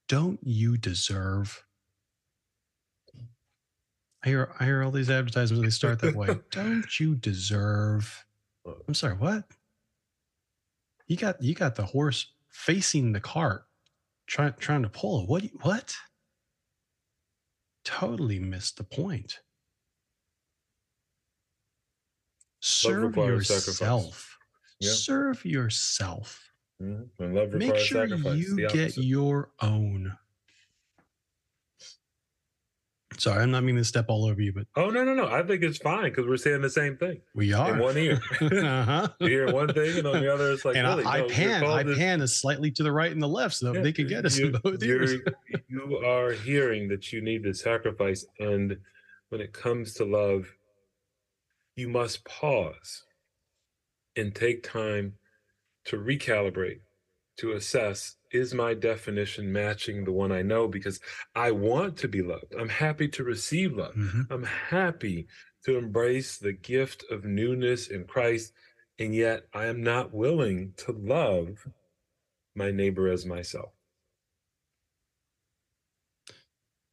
Don't 0.08 0.40
you 0.44 0.78
deserve? 0.78 1.64
I 4.24 4.28
hear 4.28 4.52
I 4.60 4.66
hear 4.66 4.84
all 4.84 4.92
these 4.92 5.10
advertisements. 5.10 5.64
They 5.66 5.72
start 5.72 6.00
that 6.02 6.16
way. 6.16 6.40
Don't 6.52 7.00
you 7.00 7.16
deserve? 7.16 8.26
I'm 8.88 8.94
sorry. 8.94 9.16
What? 9.16 9.44
You 11.10 11.18
got 11.18 11.42
you 11.42 11.54
got 11.56 11.76
the 11.76 11.86
horse 11.86 12.34
facing 12.48 13.12
the 13.12 13.20
cart, 13.20 13.66
trying 14.28 14.54
trying 14.60 14.84
to 14.84 14.90
pull 14.90 15.24
it. 15.24 15.28
What? 15.30 15.44
What? 15.62 15.96
totally 17.86 18.40
missed 18.40 18.78
the 18.78 18.84
point. 18.84 19.40
Serve 22.62 23.16
yourself. 23.16 24.38
Yeah. 24.80 24.92
Serve 24.92 25.44
yourself. 25.44 26.52
Mhm. 26.82 27.10
Love 27.20 27.54
Make 27.54 27.76
sure 27.78 28.08
sacrifice. 28.08 28.38
you 28.38 28.68
get 28.68 28.96
your 28.98 29.52
own. 29.62 30.16
Sorry, 33.20 33.44
I'm 33.44 33.52
not 33.52 33.64
meaning 33.64 33.82
to 33.82 33.86
step 33.86 34.06
all 34.08 34.26
over 34.26 34.42
you, 34.42 34.54
but 34.54 34.66
Oh, 34.76 34.90
no, 34.90 35.04
no, 35.04 35.14
no. 35.14 35.28
I 35.28 35.44
think 35.44 35.62
it's 35.62 35.78
fine 35.78 36.04
because 36.06 36.26
we're 36.26 36.38
saying 36.38 36.62
the 36.62 36.70
same 36.70 36.96
thing 36.98 37.22
we 37.36 37.52
are. 37.54 37.74
in 37.74 37.80
one 37.80 37.98
ear. 37.98 38.20
uh-huh. 38.42 39.10
you 39.20 39.28
hear 39.28 39.52
one 39.52 39.74
thing 39.74 39.98
and 39.98 40.08
on 40.08 40.22
the 40.22 40.34
other, 40.34 40.52
it's 40.54 40.64
like, 40.64 40.76
and 40.78 40.88
really? 40.88 41.04
I, 41.04 41.10
I 41.10 41.18
No, 41.20 41.26
you're 41.26 41.34
pan, 41.36 41.64
I 41.66 41.84
this- 41.84 41.98
pan 41.98 42.22
is 42.22 42.40
slightly 42.40 42.72
to 42.72 42.84
the 42.84 42.92
right 42.92 43.12
and 43.12 43.22
the 43.22 43.28
left, 43.28 43.56
so 43.56 43.74
Yeah, 43.74 43.82
they 43.82 43.92
can 43.92 44.08
get 44.08 44.26
us 44.26 44.40
in 44.40 44.54
both 44.64 44.82
ears. 44.84 45.14
you're- 45.68 46.38
hearing 46.44 46.88
that 46.88 47.12
you 47.12 47.22
need 47.22 47.44
the 47.44 47.54
sacrifice. 47.54 48.26
And 48.40 48.78
when 49.30 49.42
it 49.42 49.52
comes 49.54 49.94
to 49.96 50.06
love, 50.06 50.48
you 51.76 51.88
must 51.90 52.24
pause 52.26 53.04
and 54.16 54.34
take 54.34 54.64
time 54.64 55.14
to 55.86 55.98
recalibrate, 55.98 56.80
to 57.40 57.54
assess 57.54 58.16
is 58.32 58.54
my 58.54 58.74
definition 58.74 59.52
matching 59.52 60.04
the 60.04 60.12
one 60.12 60.32
I 60.32 60.42
know? 60.42 60.68
Because 60.68 61.00
I 61.36 61.52
want 61.52 61.98
to 61.98 62.08
be 62.08 62.22
loved. 62.22 62.54
I'm 62.60 62.70
happy 62.70 63.08
to 63.10 63.24
receive 63.24 63.74
love. 63.74 63.96
Mhm. 63.96 64.28
I'm 64.32 64.44
happy 64.44 65.28
to 65.66 65.78
embrace 65.78 66.38
the 66.38 66.54
gift 66.54 67.04
of 67.12 67.26
newness 67.26 67.88
in 67.88 68.06
Christ. 68.06 68.54
And 69.00 69.16
yet 69.16 69.48
I 69.54 69.66
am 69.66 69.82
not 69.82 70.14
willing 70.14 70.74
to 70.78 70.92
love 70.92 71.66
my 72.56 72.72
neighbor 72.72 73.08
as 73.10 73.26
myself. 73.26 73.72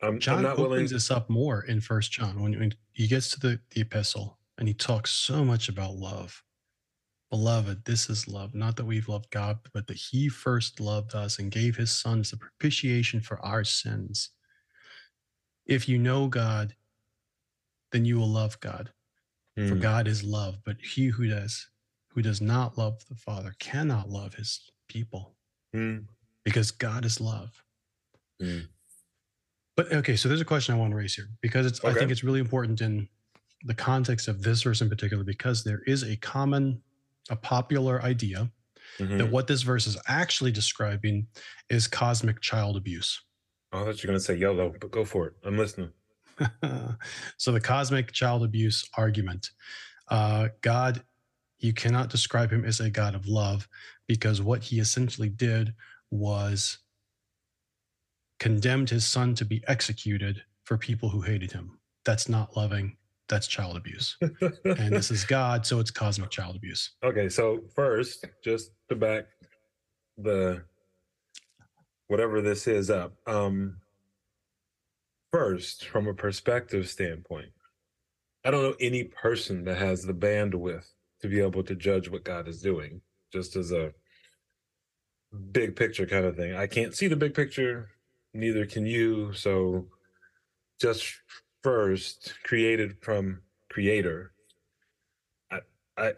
I'm, 0.02 0.14
I'm 0.14 0.18
John 0.20 0.42
not 0.42 0.58
willing. 0.58 0.72
opens 0.78 0.90
this 0.90 1.10
up 1.10 1.28
more 1.30 1.62
in 1.64 1.80
First 1.80 2.12
John 2.12 2.40
when, 2.40 2.58
when 2.58 2.74
he 2.92 3.06
gets 3.06 3.30
to 3.30 3.40
the, 3.40 3.60
the 3.70 3.80
epistle 3.80 4.38
and 4.58 4.68
he 4.68 4.74
talks 4.74 5.10
so 5.10 5.44
much 5.44 5.68
about 5.68 5.94
love. 5.96 6.42
Beloved, 7.30 7.84
this 7.84 8.08
is 8.08 8.28
love, 8.28 8.54
not 8.54 8.76
that 8.76 8.84
we've 8.84 9.08
loved 9.08 9.30
God, 9.30 9.58
but 9.72 9.86
that 9.88 9.96
He 9.96 10.28
first 10.28 10.80
loved 10.80 11.14
us 11.14 11.38
and 11.38 11.50
gave 11.50 11.76
His 11.76 11.90
Son 11.90 12.20
as 12.20 12.32
a 12.32 12.36
propitiation 12.36 13.20
for 13.20 13.44
our 13.44 13.64
sins. 13.64 14.30
If 15.66 15.88
you 15.88 15.98
know 15.98 16.28
God, 16.28 16.74
then 17.92 18.04
you 18.04 18.18
will 18.18 18.28
love 18.28 18.58
God, 18.60 18.90
for 19.56 19.74
Mm, 19.74 19.80
God 19.80 20.08
is 20.08 20.22
love. 20.22 20.58
But 20.64 20.76
he 20.80 21.06
who 21.06 21.26
does 21.28 21.68
who 22.10 22.22
does 22.22 22.40
not 22.40 22.78
love 22.78 23.04
the 23.08 23.14
Father 23.14 23.54
cannot 23.58 24.08
love 24.08 24.34
His 24.34 24.70
people 24.88 25.36
mm, 25.74 26.04
because 26.44 26.70
God 26.70 27.04
is 27.04 27.20
love. 27.20 27.62
Mm. 28.40 28.68
But 29.76 29.92
okay, 29.92 30.16
so 30.16 30.28
there's 30.28 30.40
a 30.40 30.46
question 30.46 30.74
I 30.74 30.78
want 30.78 30.92
to 30.92 30.96
raise 30.96 31.14
here 31.14 31.28
because 31.42 31.66
it's 31.66 31.84
I 31.84 31.92
think 31.92 32.10
it's 32.10 32.24
really 32.24 32.40
important 32.40 32.80
in 32.80 33.08
the 33.64 33.74
context 33.74 34.28
of 34.28 34.42
this 34.42 34.62
verse 34.62 34.80
in 34.80 34.88
particular 34.88 35.24
because 35.24 35.64
there 35.64 35.82
is 35.86 36.02
a 36.02 36.16
common, 36.16 36.80
a 37.30 37.36
popular 37.36 38.02
idea 38.02 38.50
mhm. 38.98 39.18
that 39.18 39.30
what 39.30 39.46
this 39.46 39.62
verse 39.62 39.86
is 39.86 39.96
actually 40.06 40.52
describing 40.52 41.26
is 41.68 41.86
cosmic 41.86 42.40
child 42.40 42.76
abuse. 42.76 43.22
I 43.72 43.84
thought 43.84 44.02
you 44.02 44.06
were 44.06 44.12
going 44.12 44.18
to 44.18 44.24
say 44.24 44.36
YOLO, 44.36 44.74
but 44.80 44.90
go 44.90 45.04
for 45.04 45.26
it. 45.26 45.34
I'm 45.44 45.58
listening. 45.58 45.90
so 47.36 47.52
the 47.52 47.60
cosmic 47.60 48.12
child 48.12 48.44
abuse 48.44 48.88
argument, 48.96 49.50
uh, 50.08 50.48
God, 50.60 51.02
you 51.58 51.72
cannot 51.72 52.10
describe 52.10 52.50
him 52.50 52.64
as 52.64 52.80
a 52.80 52.90
God 52.90 53.14
of 53.14 53.26
love 53.26 53.68
because 54.06 54.40
what 54.40 54.62
he 54.62 54.78
essentially 54.78 55.28
did 55.28 55.74
was 56.10 56.78
condemned 58.38 58.90
his 58.90 59.04
son 59.04 59.34
to 59.34 59.44
be 59.44 59.64
executed 59.66 60.42
for 60.64 60.76
people 60.76 61.08
who 61.08 61.22
hated 61.22 61.52
him. 61.52 61.78
That's 62.04 62.28
not 62.28 62.56
loving. 62.56 62.96
That's 63.28 63.46
child 63.46 63.76
abuse. 63.76 64.16
And 64.20 64.92
this 64.92 65.10
is 65.10 65.24
God, 65.24 65.66
so 65.66 65.80
it's 65.80 65.90
cosmic 65.90 66.30
child 66.30 66.56
abuse. 66.56 66.92
okay, 67.04 67.28
so 67.28 67.60
first, 67.74 68.24
just 68.44 68.70
to 68.88 68.94
back 68.94 69.26
the 70.16 70.62
whatever 72.08 72.40
this 72.40 72.66
is 72.66 72.90
up. 72.90 73.14
Um, 73.26 73.78
first, 75.32 75.86
from 75.86 76.06
a 76.06 76.14
perspective 76.14 76.88
standpoint, 76.88 77.50
I 78.44 78.50
don't 78.50 78.62
know 78.62 78.76
any 78.80 79.04
person 79.04 79.64
that 79.64 79.78
has 79.78 80.04
the 80.04 80.14
bandwidth 80.14 80.86
to 81.20 81.28
be 81.28 81.40
able 81.40 81.64
to 81.64 81.74
judge 81.74 82.08
what 82.08 82.24
God 82.24 82.46
is 82.46 82.62
doing, 82.62 83.00
just 83.32 83.56
as 83.56 83.72
a 83.72 83.92
big 85.50 85.74
picture 85.74 86.06
kind 86.06 86.24
of 86.24 86.36
thing. 86.36 86.54
I 86.54 86.66
can't 86.66 86.94
see 86.94 87.08
the 87.08 87.16
big 87.16 87.34
picture, 87.34 87.88
neither 88.32 88.64
can 88.66 88.86
you. 88.86 89.32
So, 89.32 89.86
just 90.80 91.12
first, 91.62 92.34
created 92.44 92.96
from 93.00 93.42
Creator, 93.70 94.32
I, 95.50 95.60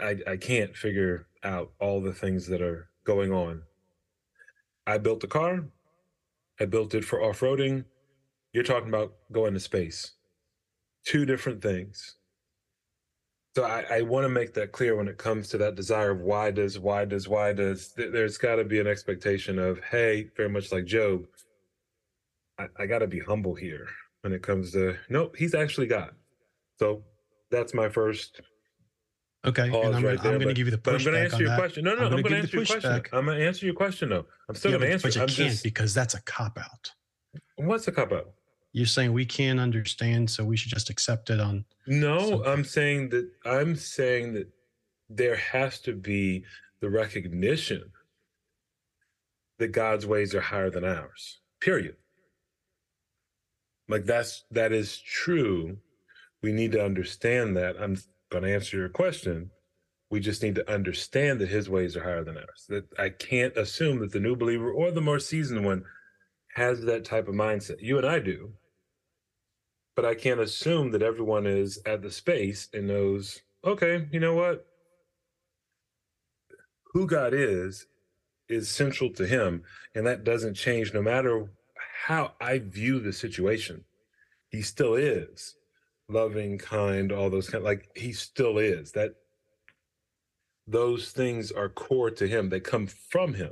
I, 0.00 0.16
I, 0.26 0.36
can't 0.36 0.76
figure 0.76 1.26
out 1.44 1.72
all 1.80 2.00
the 2.00 2.12
things 2.12 2.46
that 2.48 2.60
are 2.60 2.88
going 3.04 3.32
on. 3.32 3.62
I 4.86 4.98
built 4.98 5.24
a 5.24 5.28
car. 5.28 5.66
I 6.60 6.64
built 6.64 6.94
it 6.94 7.04
for 7.04 7.22
off 7.22 7.40
roading. 7.40 7.84
You're 8.52 8.64
talking 8.64 8.88
about 8.88 9.14
going 9.32 9.54
to 9.54 9.60
space. 9.60 10.12
Two 11.04 11.24
different 11.24 11.62
things. 11.62 12.16
So 13.54 13.64
I, 13.64 13.84
I 13.90 14.02
want 14.02 14.24
to 14.24 14.28
make 14.28 14.54
that 14.54 14.72
clear 14.72 14.96
when 14.96 15.08
it 15.08 15.18
comes 15.18 15.48
to 15.48 15.58
that 15.58 15.74
desire 15.74 16.10
of 16.10 16.20
why 16.20 16.50
does, 16.50 16.78
why 16.78 17.04
does, 17.04 17.28
why 17.28 17.52
does. 17.52 17.88
Th- 17.88 18.12
There's 18.12 18.38
got 18.38 18.56
to 18.56 18.64
be 18.64 18.80
an 18.80 18.86
expectation 18.86 19.58
of, 19.58 19.80
hey, 19.84 20.30
very 20.36 20.48
much 20.48 20.70
like 20.72 20.84
Job, 20.84 21.26
I, 22.58 22.66
I 22.78 22.86
got 22.86 23.00
to 23.00 23.06
be 23.06 23.20
humble 23.20 23.54
here 23.54 23.88
when 24.22 24.32
it 24.32 24.42
comes 24.42 24.72
to, 24.72 24.96
nope, 25.08 25.36
he's 25.36 25.54
actually 25.54 25.86
God. 25.86 26.10
So 26.78 27.04
that's 27.50 27.74
my 27.74 27.88
first 27.88 28.40
Okay. 29.46 29.64
and 29.66 29.74
I'm, 29.74 29.82
right 29.82 30.02
gonna- 30.02 30.16
there. 30.22 30.32
I'm 30.32 30.38
going 30.38 30.48
to 30.48 30.54
give 30.54 30.66
you 30.66 30.72
the 30.72 30.78
but 30.78 30.94
I'm 30.96 31.04
going 31.04 31.14
to 31.14 31.20
answer 31.22 31.38
your 31.38 31.48
that. 31.50 31.58
question. 31.58 31.84
No, 31.84 31.94
no, 31.94 32.04
I'm 32.04 32.10
gonna 32.10 32.22
give 32.22 32.32
answer 32.32 32.56
you 32.56 32.58
your 32.60 32.66
question. 32.66 32.90
pushback. 32.90 33.08
I'm 33.12 33.24
going 33.26 33.38
to 33.38 33.46
answer 33.46 33.66
your 33.66 33.74
question. 33.74 34.08
though. 34.10 34.26
I'm 34.48 34.54
still 34.54 34.72
Yeah, 34.72 34.78
going 34.78 34.88
to 34.88 34.92
answer. 34.94 35.08
but 35.08 35.14
you 35.16 35.22
I'm 35.22 35.28
can't 35.28 35.50
just 35.50 35.62
because 35.64 35.94
that's 35.94 36.14
a 36.14 36.22
cop 36.22 36.58
out. 36.58 36.92
What's 37.56 37.86
a 37.88 37.92
cop 37.92 38.12
out? 38.12 38.32
You're 38.72 38.86
saying 38.86 39.12
we 39.12 39.24
can't 39.24 39.58
understand, 39.58 40.28
so 40.30 40.44
we 40.44 40.56
should 40.56 40.70
just 40.70 40.90
accept 40.90 41.30
it 41.30 41.40
on. 41.40 41.64
No, 41.86 42.18
Something. 42.30 42.46
I'm 42.46 42.64
saying 42.64 43.08
that 43.10 43.30
I'm 43.44 43.76
saying 43.76 44.34
that 44.34 44.48
there 45.08 45.36
has 45.36 45.80
to 45.80 45.94
be 45.94 46.44
the 46.80 46.90
recognition 46.90 47.90
that 49.58 49.68
God's 49.68 50.06
ways 50.06 50.34
are 50.34 50.40
higher 50.40 50.70
than 50.70 50.84
ours. 50.84 51.40
Period. 51.60 51.96
Like 53.88 54.04
that's 54.04 54.44
that 54.50 54.72
is 54.72 54.98
true. 54.98 55.78
We 56.42 56.52
need 56.52 56.72
to 56.72 56.84
understand 56.84 57.56
that. 57.56 57.76
I'm 57.80 57.96
going 58.30 58.44
to 58.44 58.54
answer 58.54 58.76
your 58.76 58.88
question. 58.88 59.50
We 60.10 60.20
just 60.20 60.42
need 60.42 60.54
to 60.54 60.72
understand 60.72 61.40
that 61.40 61.48
his 61.48 61.68
ways 61.68 61.96
are 61.96 62.04
higher 62.04 62.24
than 62.24 62.36
ours. 62.36 62.66
That 62.68 62.84
I 62.98 63.08
can't 63.10 63.56
assume 63.56 63.98
that 64.00 64.12
the 64.12 64.20
new 64.20 64.36
believer 64.36 64.70
or 64.70 64.90
the 64.90 65.00
more 65.00 65.18
seasoned 65.18 65.64
one 65.64 65.84
has 66.54 66.82
that 66.82 67.04
type 67.04 67.28
of 67.28 67.34
mindset. 67.34 67.80
You 67.80 67.98
and 67.98 68.06
I 68.06 68.18
do. 68.20 68.52
But 69.96 70.04
I 70.04 70.14
can't 70.14 70.40
assume 70.40 70.92
that 70.92 71.02
everyone 71.02 71.46
is 71.46 71.80
at 71.84 72.02
the 72.02 72.10
space 72.10 72.68
and 72.72 72.86
knows, 72.86 73.40
okay, 73.64 74.06
you 74.12 74.20
know 74.20 74.34
what? 74.34 74.64
Who 76.92 77.06
God 77.06 77.34
is 77.34 77.86
is 78.48 78.70
central 78.70 79.12
to 79.14 79.26
him. 79.26 79.62
And 79.94 80.06
that 80.06 80.24
doesn't 80.24 80.54
change 80.54 80.94
no 80.94 81.02
matter 81.02 81.50
how 82.06 82.32
I 82.40 82.60
view 82.60 83.00
the 83.00 83.12
situation. 83.12 83.84
He 84.50 84.62
still 84.62 84.94
is 84.94 85.56
loving, 86.08 86.56
kind, 86.56 87.10
all 87.12 87.28
those 87.28 87.50
kind 87.50 87.64
like 87.64 87.90
he 87.96 88.12
still 88.12 88.58
is. 88.58 88.92
That 88.92 89.14
those 90.66 91.10
things 91.10 91.50
are 91.50 91.68
core 91.68 92.10
to 92.12 92.26
him. 92.26 92.48
They 92.48 92.60
come 92.60 92.86
from 92.86 93.34
him. 93.34 93.50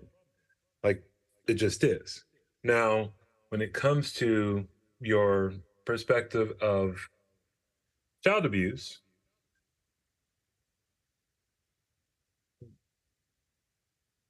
Like 0.84 1.02
it 1.48 1.54
just 1.54 1.82
is. 1.82 2.24
Now, 2.62 3.12
when 3.48 3.60
it 3.60 3.72
comes 3.72 4.12
to 4.14 4.66
your 5.00 5.52
perspective 5.84 6.52
of 6.62 6.98
child 8.24 8.46
abuse, 8.46 9.00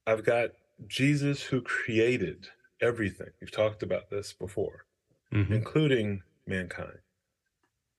I've 0.06 0.24
got 0.24 0.50
Jesus 0.86 1.42
who 1.42 1.60
created 1.60 2.48
everything. 2.80 3.30
We've 3.40 3.50
talked 3.50 3.82
about 3.82 4.10
this 4.10 4.32
before, 4.32 4.86
Mhm. 5.32 5.50
including 5.50 6.22
mankind. 6.46 7.00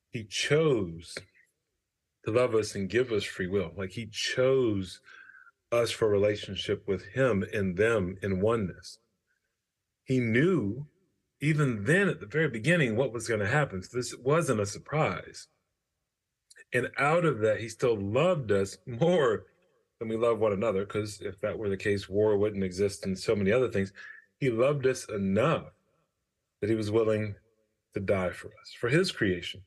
He 0.10 0.24
chose 0.24 1.16
to 2.24 2.32
love 2.32 2.56
us 2.56 2.76
and 2.76 2.90
give 2.90 3.12
us 3.12 3.24
free 3.24 3.48
will. 3.48 3.74
Like 3.76 3.92
he 3.92 4.08
chose 4.08 5.02
us 5.72 5.92
for 5.92 6.08
relationship 6.10 6.88
with 6.88 7.04
him 7.08 7.44
and 7.54 7.78
them 7.78 8.18
in 8.22 8.40
oneness. 8.40 9.00
He 10.04 10.20
knew 10.20 10.88
even 11.40 11.84
then 11.84 12.08
at 12.10 12.20
the 12.20 12.26
very 12.26 12.50
beginning 12.50 12.96
what 12.96 13.12
was 13.14 13.28
going 13.28 13.42
to 13.42 13.48
happen. 13.48 13.84
So 13.84 13.98
this 13.98 14.16
wasn't 14.16 14.60
a 14.62 14.66
surprise. 14.66 15.48
And 16.74 16.90
out 16.98 17.26
of 17.26 17.40
that, 17.40 17.60
he 17.60 17.70
still 17.70 17.96
loved 17.96 18.52
us 18.52 18.78
more 18.86 19.46
than 20.00 20.08
we 20.10 20.16
love 20.18 20.40
one 20.40 20.52
another, 20.54 20.86
because 20.86 21.22
if 21.22 21.40
that 21.42 21.58
were 21.58 21.70
the 21.70 21.78
case, 21.78 22.10
war 22.10 22.38
wouldn't 22.38 22.64
exist 22.64 23.06
and 23.06 23.18
so 23.18 23.36
many 23.36 23.52
other 23.52 23.70
things. 23.70 23.92
He 24.40 24.50
loved 24.50 24.86
us 24.86 25.06
enough 25.06 25.66
that 26.62 26.70
he 26.70 26.76
was 26.76 26.92
willing 26.92 27.36
to 27.94 28.00
die 28.00 28.30
for 28.30 28.48
us, 28.48 28.74
for 28.80 28.90
his 28.90 29.12
creation. 29.12 29.62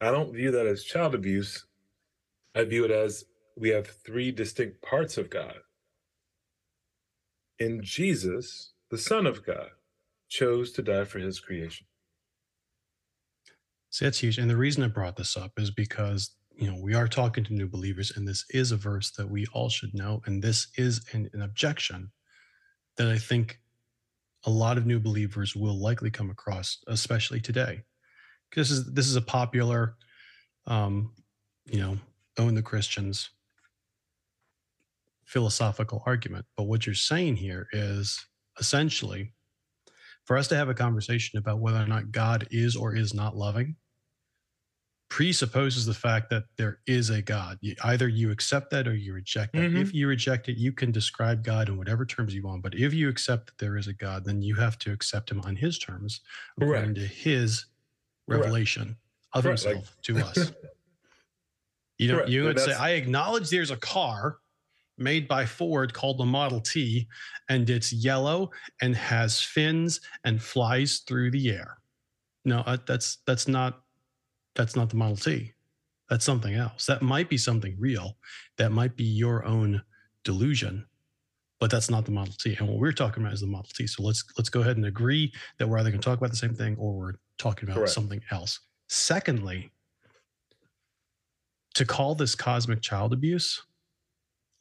I 0.00 0.10
don't 0.10 0.32
view 0.32 0.50
that 0.50 0.66
as 0.66 0.84
child 0.84 1.14
abuse. 1.14 1.66
I 2.54 2.64
view 2.64 2.84
it 2.84 2.90
as 2.90 3.24
we 3.56 3.70
have 3.70 3.86
three 3.86 4.30
distinct 4.30 4.82
parts 4.82 5.16
of 5.16 5.30
God. 5.30 5.56
And 7.58 7.82
Jesus, 7.82 8.72
the 8.90 8.98
Son 8.98 9.26
of 9.26 9.44
God, 9.44 9.70
chose 10.28 10.72
to 10.72 10.82
die 10.82 11.04
for 11.04 11.18
his 11.18 11.40
creation. 11.40 11.86
So 13.90 14.04
that's 14.04 14.18
huge. 14.18 14.38
And 14.38 14.50
the 14.50 14.56
reason 14.56 14.82
I 14.82 14.88
brought 14.88 15.16
this 15.16 15.36
up 15.36 15.52
is 15.56 15.70
because, 15.70 16.34
you 16.54 16.70
know, 16.70 16.78
we 16.78 16.94
are 16.94 17.08
talking 17.08 17.44
to 17.44 17.54
new 17.54 17.68
believers, 17.68 18.12
and 18.14 18.28
this 18.28 18.44
is 18.50 18.72
a 18.72 18.76
verse 18.76 19.10
that 19.12 19.30
we 19.30 19.46
all 19.54 19.70
should 19.70 19.94
know. 19.94 20.20
And 20.26 20.42
this 20.42 20.68
is 20.76 21.00
an, 21.12 21.30
an 21.32 21.42
objection 21.42 22.10
that 22.96 23.08
I 23.08 23.18
think 23.18 23.58
a 24.44 24.50
lot 24.50 24.78
of 24.78 24.86
new 24.86 25.00
believers 25.00 25.56
will 25.56 25.78
likely 25.78 26.10
come 26.10 26.30
across, 26.30 26.78
especially 26.86 27.40
today. 27.40 27.82
This 28.54 28.70
is 28.70 28.92
this 28.92 29.08
is 29.08 29.16
a 29.16 29.22
popular 29.22 29.96
um, 30.66 31.12
you 31.66 31.80
know, 31.80 31.98
own 32.38 32.54
the 32.54 32.62
Christians 32.62 33.30
philosophical 35.24 36.02
argument. 36.06 36.46
But 36.56 36.64
what 36.64 36.86
you're 36.86 36.94
saying 36.94 37.36
here 37.36 37.68
is 37.72 38.24
essentially 38.60 39.32
for 40.24 40.36
us 40.36 40.48
to 40.48 40.56
have 40.56 40.68
a 40.68 40.74
conversation 40.74 41.38
about 41.38 41.60
whether 41.60 41.78
or 41.78 41.86
not 41.86 42.12
God 42.12 42.46
is 42.50 42.76
or 42.76 42.94
is 42.94 43.14
not 43.14 43.36
loving 43.36 43.76
presupposes 45.08 45.86
the 45.86 45.94
fact 45.94 46.30
that 46.30 46.44
there 46.56 46.80
is 46.86 47.10
a 47.10 47.22
God. 47.22 47.58
You, 47.60 47.74
either 47.84 48.08
you 48.08 48.30
accept 48.30 48.70
that 48.70 48.88
or 48.88 48.94
you 48.94 49.12
reject 49.12 49.52
that. 49.52 49.70
Mhm. 49.70 49.80
If 49.80 49.94
you 49.94 50.08
reject 50.08 50.48
it, 50.48 50.56
you 50.58 50.72
can 50.72 50.90
describe 50.90 51.44
God 51.44 51.68
in 51.68 51.76
whatever 51.78 52.04
terms 52.04 52.34
you 52.34 52.42
want. 52.42 52.62
But 52.62 52.74
if 52.74 52.92
you 52.92 53.08
accept 53.08 53.46
that 53.46 53.58
there 53.58 53.76
is 53.76 53.86
a 53.86 53.92
God, 53.92 54.24
then 54.24 54.42
you 54.42 54.56
have 54.56 54.78
to 54.80 54.92
accept 54.92 55.30
him 55.30 55.40
on 55.42 55.54
his 55.56 55.78
terms, 55.78 56.20
according 56.60 56.94
Correct. 56.94 56.96
to 56.96 57.06
his 57.06 57.66
Correct. 58.28 58.42
revelation 58.44 58.96
of 59.32 59.44
Correct, 59.44 59.64
like- 59.64 59.74
himself 59.76 59.96
to 60.02 60.18
us. 60.18 60.52
You 61.98 62.08
know, 62.12 62.26
you 62.26 62.44
would 62.44 62.60
say, 62.60 62.74
I 62.74 62.90
acknowledge 62.90 63.48
there's 63.48 63.70
a 63.70 63.76
car 63.76 64.40
made 64.98 65.26
by 65.26 65.46
Ford 65.46 65.94
called 65.94 66.18
the 66.18 66.26
Model 66.26 66.60
T, 66.60 67.08
and 67.48 67.70
it's 67.70 67.90
yellow 67.90 68.50
and 68.82 68.94
has 68.94 69.40
fins 69.40 70.02
and 70.24 70.42
flies 70.42 70.98
through 70.98 71.30
the 71.30 71.48
air. 71.50 71.78
No, 72.44 72.58
uh, 72.66 72.76
that's 72.86 73.16
that's 73.26 73.48
not 73.48 73.80
that's 74.56 74.74
not 74.74 74.90
the 74.90 74.96
Model 74.96 75.16
T. 75.16 75.52
That's 76.08 76.24
something 76.24 76.54
else. 76.54 76.86
That 76.86 77.02
might 77.02 77.28
be 77.28 77.36
something 77.36 77.76
real. 77.78 78.16
That 78.58 78.72
might 78.72 78.96
be 78.96 79.04
your 79.04 79.44
own 79.44 79.82
delusion, 80.24 80.86
but 81.60 81.70
that's 81.70 81.90
not 81.90 82.04
the 82.04 82.12
Model 82.12 82.34
T. 82.38 82.54
And 82.58 82.68
what 82.68 82.78
we're 82.78 82.92
talking 82.92 83.22
about 83.22 83.34
is 83.34 83.40
the 83.40 83.46
Model 83.46 83.70
T. 83.74 83.86
So 83.86 84.02
let's 84.02 84.24
let's 84.38 84.48
go 84.48 84.60
ahead 84.60 84.76
and 84.76 84.86
agree 84.86 85.32
that 85.58 85.68
we're 85.68 85.78
either 85.78 85.90
going 85.90 86.00
to 86.00 86.04
talk 86.04 86.18
about 86.18 86.30
the 86.30 86.36
same 86.36 86.54
thing 86.54 86.76
or 86.78 86.94
we're 86.94 87.12
talking 87.38 87.68
about 87.68 87.78
Correct. 87.78 87.92
something 87.92 88.22
else. 88.30 88.60
Secondly, 88.88 89.70
to 91.74 91.84
call 91.84 92.14
this 92.14 92.34
cosmic 92.34 92.80
child 92.80 93.12
abuse 93.12 93.62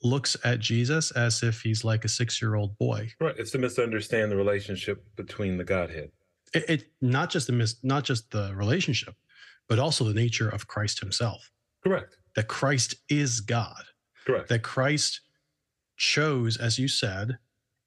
looks 0.04 0.36
at 0.44 0.60
Jesus 0.60 1.12
as 1.12 1.42
if 1.42 1.62
he's 1.62 1.84
like 1.84 2.06
a 2.06 2.10
six-year-old 2.10 2.78
boy. 2.78 3.10
Right. 3.20 3.36
It's 3.38 3.52
to 3.52 3.58
misunderstand 3.58 4.32
the 4.32 4.36
relationship 4.36 5.04
between 5.16 5.58
the 5.58 5.64
Godhead. 5.64 6.12
It, 6.54 6.70
it 6.70 6.84
not 7.02 7.30
just 7.30 7.48
the 7.48 7.54
mis, 7.54 7.76
not 7.84 8.04
just 8.04 8.32
the 8.32 8.54
relationship, 8.56 9.16
but 9.67 9.80
also 9.80 10.04
the 10.04 10.13
nature 10.13 10.49
of 10.49 10.67
Christ 10.67 10.99
himself. 10.99 11.51
Correct. 11.84 12.17
That 12.36 12.47
Christ 12.47 12.95
is 13.10 13.39
God. 13.39 13.84
Correct. 14.25 14.49
That 14.49 14.63
Christ 14.63 15.21
chose, 15.97 16.58
as 16.58 16.78
you 16.78 16.88
said, 16.88 17.38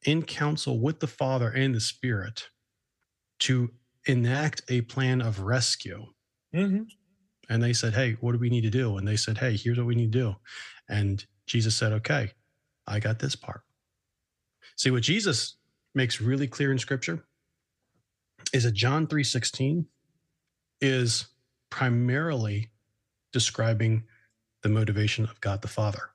in 0.05 0.23
counsel 0.23 0.81
with 0.81 1.01
the 1.01 1.07
Father 1.07 1.51
and 1.51 1.75
the 1.75 1.81
Spirit 1.81 2.49
to 3.41 3.71
enact 4.07 4.63
a 4.69 4.81
plan 4.83 5.21
of 5.21 5.41
rescue. 5.41 6.07
hmm 6.55 6.83
And 7.49 7.63
they 7.63 7.73
said, 7.73 7.95
Hey, 7.95 8.17
what 8.21 8.33
do 8.33 8.39
we 8.39 8.51
need 8.51 8.63
to 8.63 8.71
do? 8.71 8.97
And 8.97 9.07
they 9.07 9.17
said, 9.17 9.39
Hey, 9.39 9.57
here's 9.57 9.79
what 9.79 9.87
we 9.87 9.95
need 9.95 10.13
to 10.13 10.19
do. 10.19 10.37
And 10.89 11.25
Jesus 11.47 11.77
said, 11.77 11.93
Okay, 11.93 12.33
I 12.87 13.01
got 13.01 13.19
this 13.19 13.37
part. 13.37 13.63
See, 14.77 14.91
what 14.91 15.03
Jesus 15.03 15.57
makes 15.95 16.21
really 16.21 16.47
clear 16.47 16.73
in 16.73 16.79
scripture 16.79 17.25
is 18.53 18.65
that 18.65 18.73
John 18.75 19.07
3:16 19.07 19.85
is 20.81 21.27
primarily 21.71 22.71
describing 23.33 24.05
the 24.63 24.69
motivation 24.69 25.25
of 25.25 25.41
God 25.41 25.63
the 25.63 25.69
Father, 25.69 26.11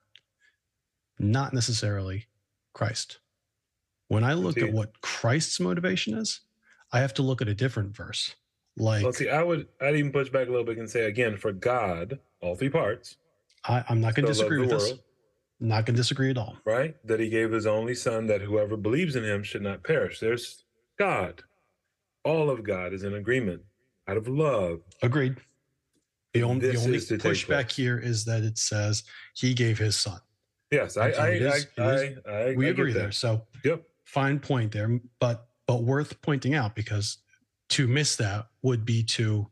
not 1.19 1.53
necessarily 1.53 2.27
Christ. 2.73 3.19
When 4.07 4.23
I 4.23 4.33
look 4.33 4.55
See- 4.55 4.67
at 4.67 4.73
what 4.73 4.99
Christ's 5.01 5.59
motivation 5.59 6.17
is, 6.17 6.41
I 6.91 6.99
have 6.99 7.13
to 7.15 7.23
look 7.23 7.41
at 7.41 7.47
a 7.47 7.55
different 7.55 7.95
verse. 7.95 8.35
Like 8.75 9.03
Well, 9.03 9.13
see, 9.13 9.29
I 9.29 9.43
would 9.43 9.67
I'd 9.81 9.95
even 9.95 10.11
push 10.11 10.29
back 10.29 10.47
a 10.47 10.49
little 10.49 10.65
bit 10.65 10.77
and 10.79 10.89
say 10.89 11.05
again, 11.05 11.37
for 11.37 11.51
God, 11.51 12.19
all 12.41 12.55
three 12.55 12.69
parts, 12.69 13.17
I, 13.65 13.83
I'm 13.87 14.01
not 14.01 14.15
going 14.15 14.25
to 14.25 14.33
so 14.33 14.41
disagree 14.43 14.59
with 14.59 14.69
the 14.69 14.77
this. 14.77 14.93
Not 15.59 15.85
going 15.85 15.95
to 15.95 16.01
disagree 16.01 16.31
at 16.31 16.37
all. 16.37 16.57
right? 16.65 16.95
That 17.07 17.19
he 17.19 17.29
gave 17.29 17.51
his 17.51 17.65
only 17.67 17.95
son 17.95 18.27
that 18.27 18.41
whoever 18.41 18.75
believes 18.75 19.15
in 19.15 19.23
him 19.23 19.43
should 19.43 19.61
not 19.61 19.83
perish. 19.83 20.19
There's 20.19 20.65
God. 20.97 21.43
All 22.25 22.49
of 22.49 22.63
God 22.63 22.93
is 22.93 23.03
in 23.03 23.13
agreement 23.13 23.61
out 24.07 24.17
of 24.17 24.27
love. 24.27 24.81
Agreed. 25.01 25.37
The 26.33 26.43
only, 26.43 26.71
the 26.71 26.77
only 26.77 26.97
pushback 26.97 27.71
here 27.71 27.99
is 27.99 28.25
that 28.25 28.43
it 28.43 28.57
says 28.57 29.03
he 29.35 29.53
gave 29.53 29.77
his 29.77 29.95
son. 29.95 30.19
Yes, 30.71 30.97
I 30.97 31.09
I 31.09 31.27
is- 31.29 31.67
I, 31.77 31.83
I, 31.83 32.15
I, 32.49 32.55
We 32.55 32.69
agree 32.69 32.91
there. 32.91 33.11
So 33.11 33.45
Yep. 33.63 33.83
fine 34.05 34.39
point 34.39 34.71
there, 34.71 34.99
but 35.19 35.47
but 35.67 35.83
worth 35.83 36.19
pointing 36.21 36.55
out 36.55 36.75
because 36.75 37.19
to 37.69 37.87
miss 37.87 38.15
that 38.17 38.47
would 38.63 38.83
be 38.83 39.03
to 39.03 39.47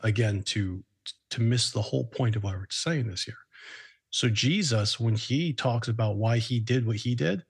again 0.00 0.42
to 0.44 0.82
to 1.30 1.40
miss 1.42 1.70
the 1.70 1.82
whole 1.82 2.04
point 2.04 2.34
of 2.36 2.42
what 2.44 2.54
we're 2.54 2.66
saying 2.70 3.08
this 3.08 3.24
here. 3.24 3.36
So 4.08 4.28
Jesus, 4.28 4.98
when 4.98 5.14
he 5.14 5.52
talks 5.52 5.88
about 5.88 6.16
why 6.16 6.38
he 6.38 6.58
did 6.58 6.86
what 6.86 6.96
he 6.96 7.14
did, 7.14 7.44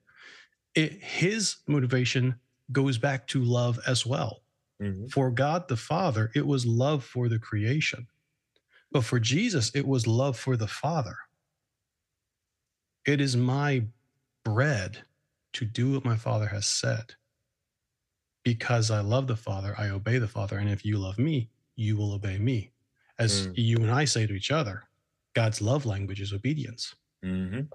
it, 0.75 0.91
his 1.01 1.55
motivation 1.67 2.35
goes 2.71 2.97
back 2.97 3.25
to 3.27 3.41
love 3.43 3.79
as 3.87 4.05
well. 4.05 4.40
Mhm. 4.81 5.11
For 5.11 5.31
God 5.31 5.67
the 5.67 5.77
Father, 5.77 6.31
it 6.35 6.47
was 6.47 6.65
love 6.65 7.03
for 7.05 7.29
the 7.29 7.39
creation. 7.39 8.07
But 8.91 9.03
for 9.05 9.19
Jesus, 9.19 9.71
it 9.75 9.87
was 9.87 10.07
love 10.07 10.37
for 10.37 10.57
the 10.57 10.67
Father. 10.67 11.17
It 13.05 13.21
is 13.21 13.37
my 13.37 13.85
bread 14.43 15.05
to 15.53 15.65
do 15.65 15.93
what 15.93 16.05
my 16.05 16.17
Father 16.17 16.47
has 16.47 16.65
said. 16.67 17.15
Because 18.43 18.91
I 18.91 19.01
love 19.01 19.27
the 19.27 19.35
Father, 19.37 19.75
I 19.77 19.89
obey 19.89 20.17
the 20.17 20.27
Father. 20.27 20.57
And 20.57 20.69
if 20.69 20.85
you 20.85 20.97
love 20.97 21.19
me, 21.19 21.51
you 21.75 21.97
will 21.97 22.13
obey 22.13 22.39
me. 22.39 22.73
As 23.19 23.47
Mm. 23.47 23.57
you 23.57 23.77
and 23.77 23.91
I 23.91 24.05
say 24.05 24.25
to 24.27 24.33
each 24.33 24.51
other, 24.51 24.89
God's 25.35 25.61
love 25.61 25.85
language 25.85 26.21
is 26.21 26.33
obedience. 26.33 26.95
Mhm. 27.23 27.69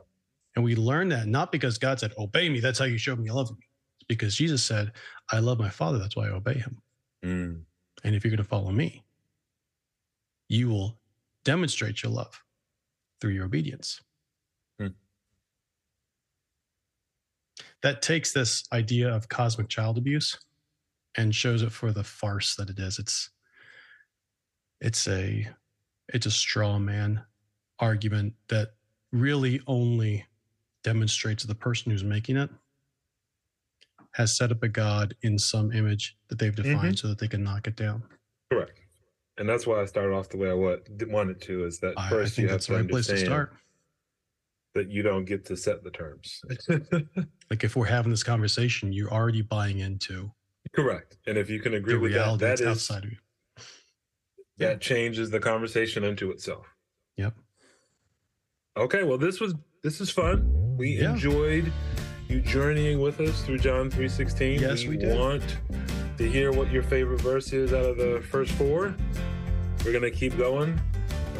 And 0.56 0.64
we 0.64 0.74
learn 0.76 1.08
that 1.10 1.28
not 1.28 1.52
because 1.52 1.78
God 1.78 2.00
said, 2.00 2.14
Obey 2.18 2.48
me, 2.48 2.60
that's 2.60 2.78
how 2.78 2.86
you 2.86 2.98
show 2.98 3.16
me 3.16 3.26
you 3.26 3.34
love 3.34 3.50
me. 3.52 3.66
It's 3.96 4.06
because 4.08 4.36
Jesus 4.36 4.64
said, 4.64 4.92
I 5.30 5.38
love 5.40 5.58
my 5.58 5.70
Father, 5.70 5.98
that's 5.98 6.16
why 6.16 6.26
I 6.28 6.30
obey 6.30 6.54
him. 6.54 6.82
Mm. 7.24 7.62
And 8.04 8.14
if 8.14 8.24
you're 8.24 8.30
going 8.30 8.38
to 8.38 8.44
follow 8.44 8.70
me, 8.70 9.04
you 10.48 10.68
will 10.68 10.98
demonstrate 11.44 12.02
your 12.02 12.12
love 12.12 12.42
through 13.20 13.32
your 13.32 13.46
obedience. 13.46 14.00
Hmm. 14.78 14.88
That 17.82 18.02
takes 18.02 18.32
this 18.32 18.64
idea 18.72 19.12
of 19.12 19.28
cosmic 19.28 19.68
child 19.68 19.98
abuse 19.98 20.38
and 21.16 21.34
shows 21.34 21.62
it 21.62 21.72
for 21.72 21.92
the 21.92 22.04
farce 22.04 22.54
that 22.56 22.70
it 22.70 22.78
is. 22.78 22.98
It's 22.98 23.30
it's 24.80 25.08
a 25.08 25.48
it's 26.12 26.26
a 26.26 26.30
straw 26.30 26.78
man 26.78 27.22
argument 27.78 28.34
that 28.48 28.74
really 29.12 29.60
only 29.66 30.26
demonstrates 30.84 31.44
the 31.44 31.54
person 31.54 31.90
who's 31.90 32.04
making 32.04 32.36
it 32.36 32.50
has 34.16 34.34
set 34.34 34.50
up 34.50 34.62
a 34.62 34.68
god 34.68 35.14
in 35.22 35.38
some 35.38 35.72
image 35.72 36.16
that 36.28 36.38
they've 36.38 36.54
mm-hmm. 36.54 36.72
defined 36.72 36.98
so 36.98 37.06
that 37.08 37.18
they 37.18 37.28
can 37.28 37.44
knock 37.44 37.66
it 37.66 37.76
down. 37.76 38.02
Correct. 38.50 38.80
And 39.36 39.46
that's 39.46 39.66
why 39.66 39.82
I 39.82 39.84
started 39.84 40.14
off 40.14 40.30
the 40.30 40.38
way 40.38 40.48
I 40.48 40.54
wa- 40.54 40.76
wanted 41.08 41.42
to. 41.42 41.66
Is 41.66 41.78
that 41.80 41.92
I, 41.98 42.06
I 42.06 42.08
first 42.08 42.38
you 42.38 42.42
think 42.42 42.50
have 42.50 42.54
that's 42.54 42.66
to 42.66 42.72
the 42.72 42.78
right 42.78 42.88
place 42.88 43.06
to 43.08 43.12
understand 43.12 43.28
start. 43.30 43.54
that 44.74 44.90
you 44.90 45.02
don't 45.02 45.26
get 45.26 45.44
to 45.46 45.56
set 45.56 45.84
the 45.84 45.90
terms. 45.90 46.40
Like 47.48 47.62
if 47.62 47.76
we're 47.76 47.86
having 47.86 48.10
this 48.10 48.24
conversation, 48.24 48.92
you're 48.92 49.12
already 49.12 49.40
buying 49.40 49.78
into 49.78 50.32
Correct. 50.74 51.16
And 51.28 51.38
if 51.38 51.48
you 51.48 51.60
can 51.60 51.74
agree 51.74 51.96
with 51.96 52.12
that, 52.12 52.40
that's 52.40 52.60
outside 52.60 53.04
of 53.04 53.10
you. 53.12 53.18
that 54.58 54.80
changes 54.80 55.30
the 55.30 55.38
conversation 55.38 56.02
into 56.02 56.32
itself. 56.32 56.66
Yep. 57.16 57.34
Okay, 58.76 59.04
well 59.04 59.16
this 59.16 59.38
was 59.38 59.54
this 59.84 60.00
is 60.00 60.10
fun. 60.10 60.76
We 60.76 60.98
Yeah. 60.98 61.12
enjoyed 61.12 61.72
you 62.28 62.40
journeying 62.40 63.00
with 63.00 63.20
us 63.20 63.42
through 63.42 63.58
John 63.58 63.90
3:16. 63.90 64.60
Yes, 64.60 64.84
we 64.84 64.96
did. 64.96 65.18
want 65.18 65.42
to 66.18 66.28
hear 66.28 66.52
what 66.52 66.70
your 66.70 66.82
favorite 66.82 67.20
verse 67.20 67.52
is 67.52 67.72
out 67.72 67.84
of 67.84 67.96
the 67.96 68.22
first 68.30 68.52
four. 68.52 68.94
We're 69.84 69.92
gonna 69.92 70.10
keep 70.10 70.36
going. 70.36 70.80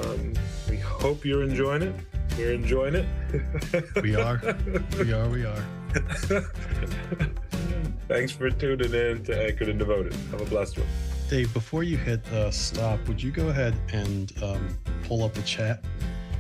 Um, 0.05 0.33
we 0.69 0.77
hope 0.77 1.25
you're 1.25 1.43
enjoying 1.43 1.83
it. 1.83 1.95
We're 2.37 2.53
enjoying 2.53 2.95
it. 2.95 3.07
We 4.03 4.15
are. 4.15 4.41
We 4.99 5.13
are. 5.13 5.29
We 5.29 5.45
are. 5.45 5.65
Thanks 8.09 8.33
for 8.33 8.51
tuning 8.51 8.95
in 8.95 9.25
to 9.25 9.47
Anchored 9.47 9.69
and 9.69 9.79
Devoted. 9.79 10.15
Have 10.31 10.41
a 10.43 10.45
blessed 10.45 10.79
one. 10.79 10.87
Dave, 11.29 11.53
before 11.53 11.83
you 11.83 11.97
hit 11.97 12.25
uh, 12.29 12.51
stop, 12.53 13.01
would 13.09 13.21
you 13.21 13.33
go 13.33 13.49
ahead 13.49 13.75
and 13.93 14.33
um, 14.43 14.79
pull 15.05 15.25
up 15.25 15.35
the 15.35 15.43
chat? 15.43 15.83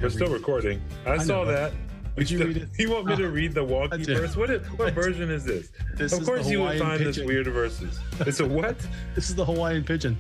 We're 0.01 0.11
still 0.11 0.29
recording. 0.29 0.81
I, 1.05 1.13
I 1.13 1.19
saw 1.19 1.43
know, 1.43 1.47
that. 1.47 1.73
Would 2.17 2.31
you 2.31 2.45
read 2.45 2.57
it? 2.57 2.69
You 2.79 2.91
want 2.91 3.07
me 3.07 3.17
to 3.17 3.29
read 3.29 3.53
the 3.53 3.65
wonky 3.65 4.07
verse? 4.07 4.37
What, 4.37 4.51
is, 4.51 4.67
what 4.69 4.95
version 4.95 5.31
is 5.31 5.45
this? 5.45 5.71
This 5.95 6.13
of 6.13 6.23
is 6.23 6.27
course, 6.27 6.49
you 6.49 6.63
would 6.63 6.79
find 6.79 7.05
this 7.05 7.19
weird 7.19 7.47
verses. 7.49 7.99
It's 8.21 8.41
a 8.41 8.47
what? 8.59 8.77
This 9.15 9.29
is 9.29 9.37
the 9.37 9.45
Hawaiian 9.45 9.85
Pidgin. 9.85 10.17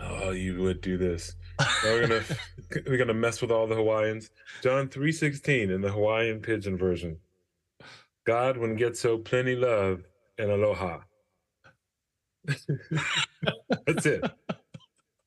Oh, 0.00 0.30
you 0.30 0.60
would 0.62 0.80
do 0.80 0.98
this. 0.98 1.34
We're 1.84 2.06
gonna 2.06 2.22
we're 2.86 2.98
gonna 2.98 3.14
mess 3.14 3.40
with 3.40 3.50
all 3.50 3.66
the 3.66 3.74
Hawaiians. 3.74 4.30
John 4.62 4.88
three 4.88 5.12
sixteen 5.12 5.70
in 5.70 5.80
the 5.80 5.90
Hawaiian 5.90 6.40
Pidgin 6.40 6.76
version. 6.76 7.18
God 8.26 8.58
when 8.58 8.76
get 8.76 8.96
so 8.96 9.16
plenty 9.16 9.54
love 9.54 10.02
and 10.38 10.50
aloha. 10.50 10.98
That's 13.86 14.06
it. 14.06 14.30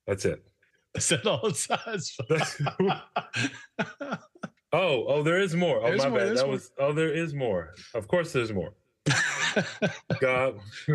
That's 0.05 0.25
it. 0.25 0.43
I 0.95 0.99
said 0.99 1.25
all 1.25 1.45
it 1.47 1.55
says. 1.55 2.17
Oh, 4.71 5.05
oh, 5.07 5.23
there 5.23 5.39
is 5.39 5.55
more. 5.55 5.79
Oh, 5.81 5.87
There's 5.87 6.03
my 6.03 6.09
more, 6.09 6.19
bad. 6.19 6.27
there's 6.29 6.39
That 6.39 6.45
more. 6.45 6.53
was. 6.53 6.71
Oh, 6.77 6.93
there 6.93 7.11
is 7.11 7.33
more. 7.33 7.73
Of 7.95 8.07
course, 8.07 8.31
there's 8.33 8.53
more. 8.53 8.73
God, 10.19 10.59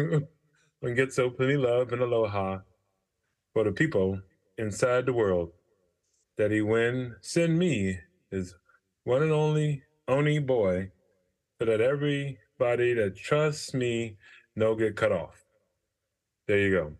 when 0.81 0.95
get 0.95 1.13
so 1.13 1.29
plenty 1.31 1.57
love 1.57 1.93
and 1.93 2.01
aloha 2.01 2.59
for 3.53 3.65
the 3.65 3.73
people 3.73 4.21
inside 4.59 5.07
the 5.07 5.13
world 5.13 5.51
that 6.39 6.51
he 6.53 6.61
when 6.63 7.17
send 7.21 7.59
me 7.59 7.99
his 8.31 8.55
one 9.05 9.23
and 9.23 9.33
only 9.33 9.83
only 10.07 10.39
boy, 10.39 10.91
so 11.59 11.65
that 11.67 11.81
everybody 11.81 12.95
that 12.95 13.17
trusts 13.17 13.75
me 13.75 14.17
no 14.55 14.75
get 14.77 14.95
cut 14.95 15.11
off. 15.11 15.43
There 16.47 16.59
you 16.59 16.71
go. 16.71 16.93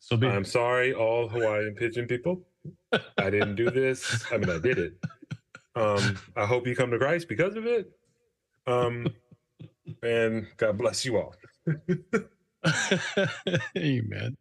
so 0.00 0.16
be 0.18 0.26
I'm 0.26 0.44
sorry, 0.44 0.92
all 0.92 1.28
Hawaiian 1.28 1.74
Pidgin 1.76 2.06
people. 2.08 2.42
I 3.16 3.30
didn't 3.30 3.54
do 3.54 3.70
this. 3.70 4.24
I 4.30 4.36
mean, 4.36 4.50
I 4.50 4.58
did 4.58 4.78
it. 4.78 4.92
Um, 5.76 6.18
I 6.36 6.46
hope 6.46 6.66
you 6.66 6.74
come 6.74 6.90
to 6.90 6.98
Christ 6.98 7.28
because 7.28 7.56
of 7.56 7.66
it. 7.66 7.90
Um, 8.66 9.06
and 10.02 10.46
God 10.56 10.78
bless 10.78 11.04
you 11.04 11.18
all. 11.18 11.34
Amen. 13.76 14.36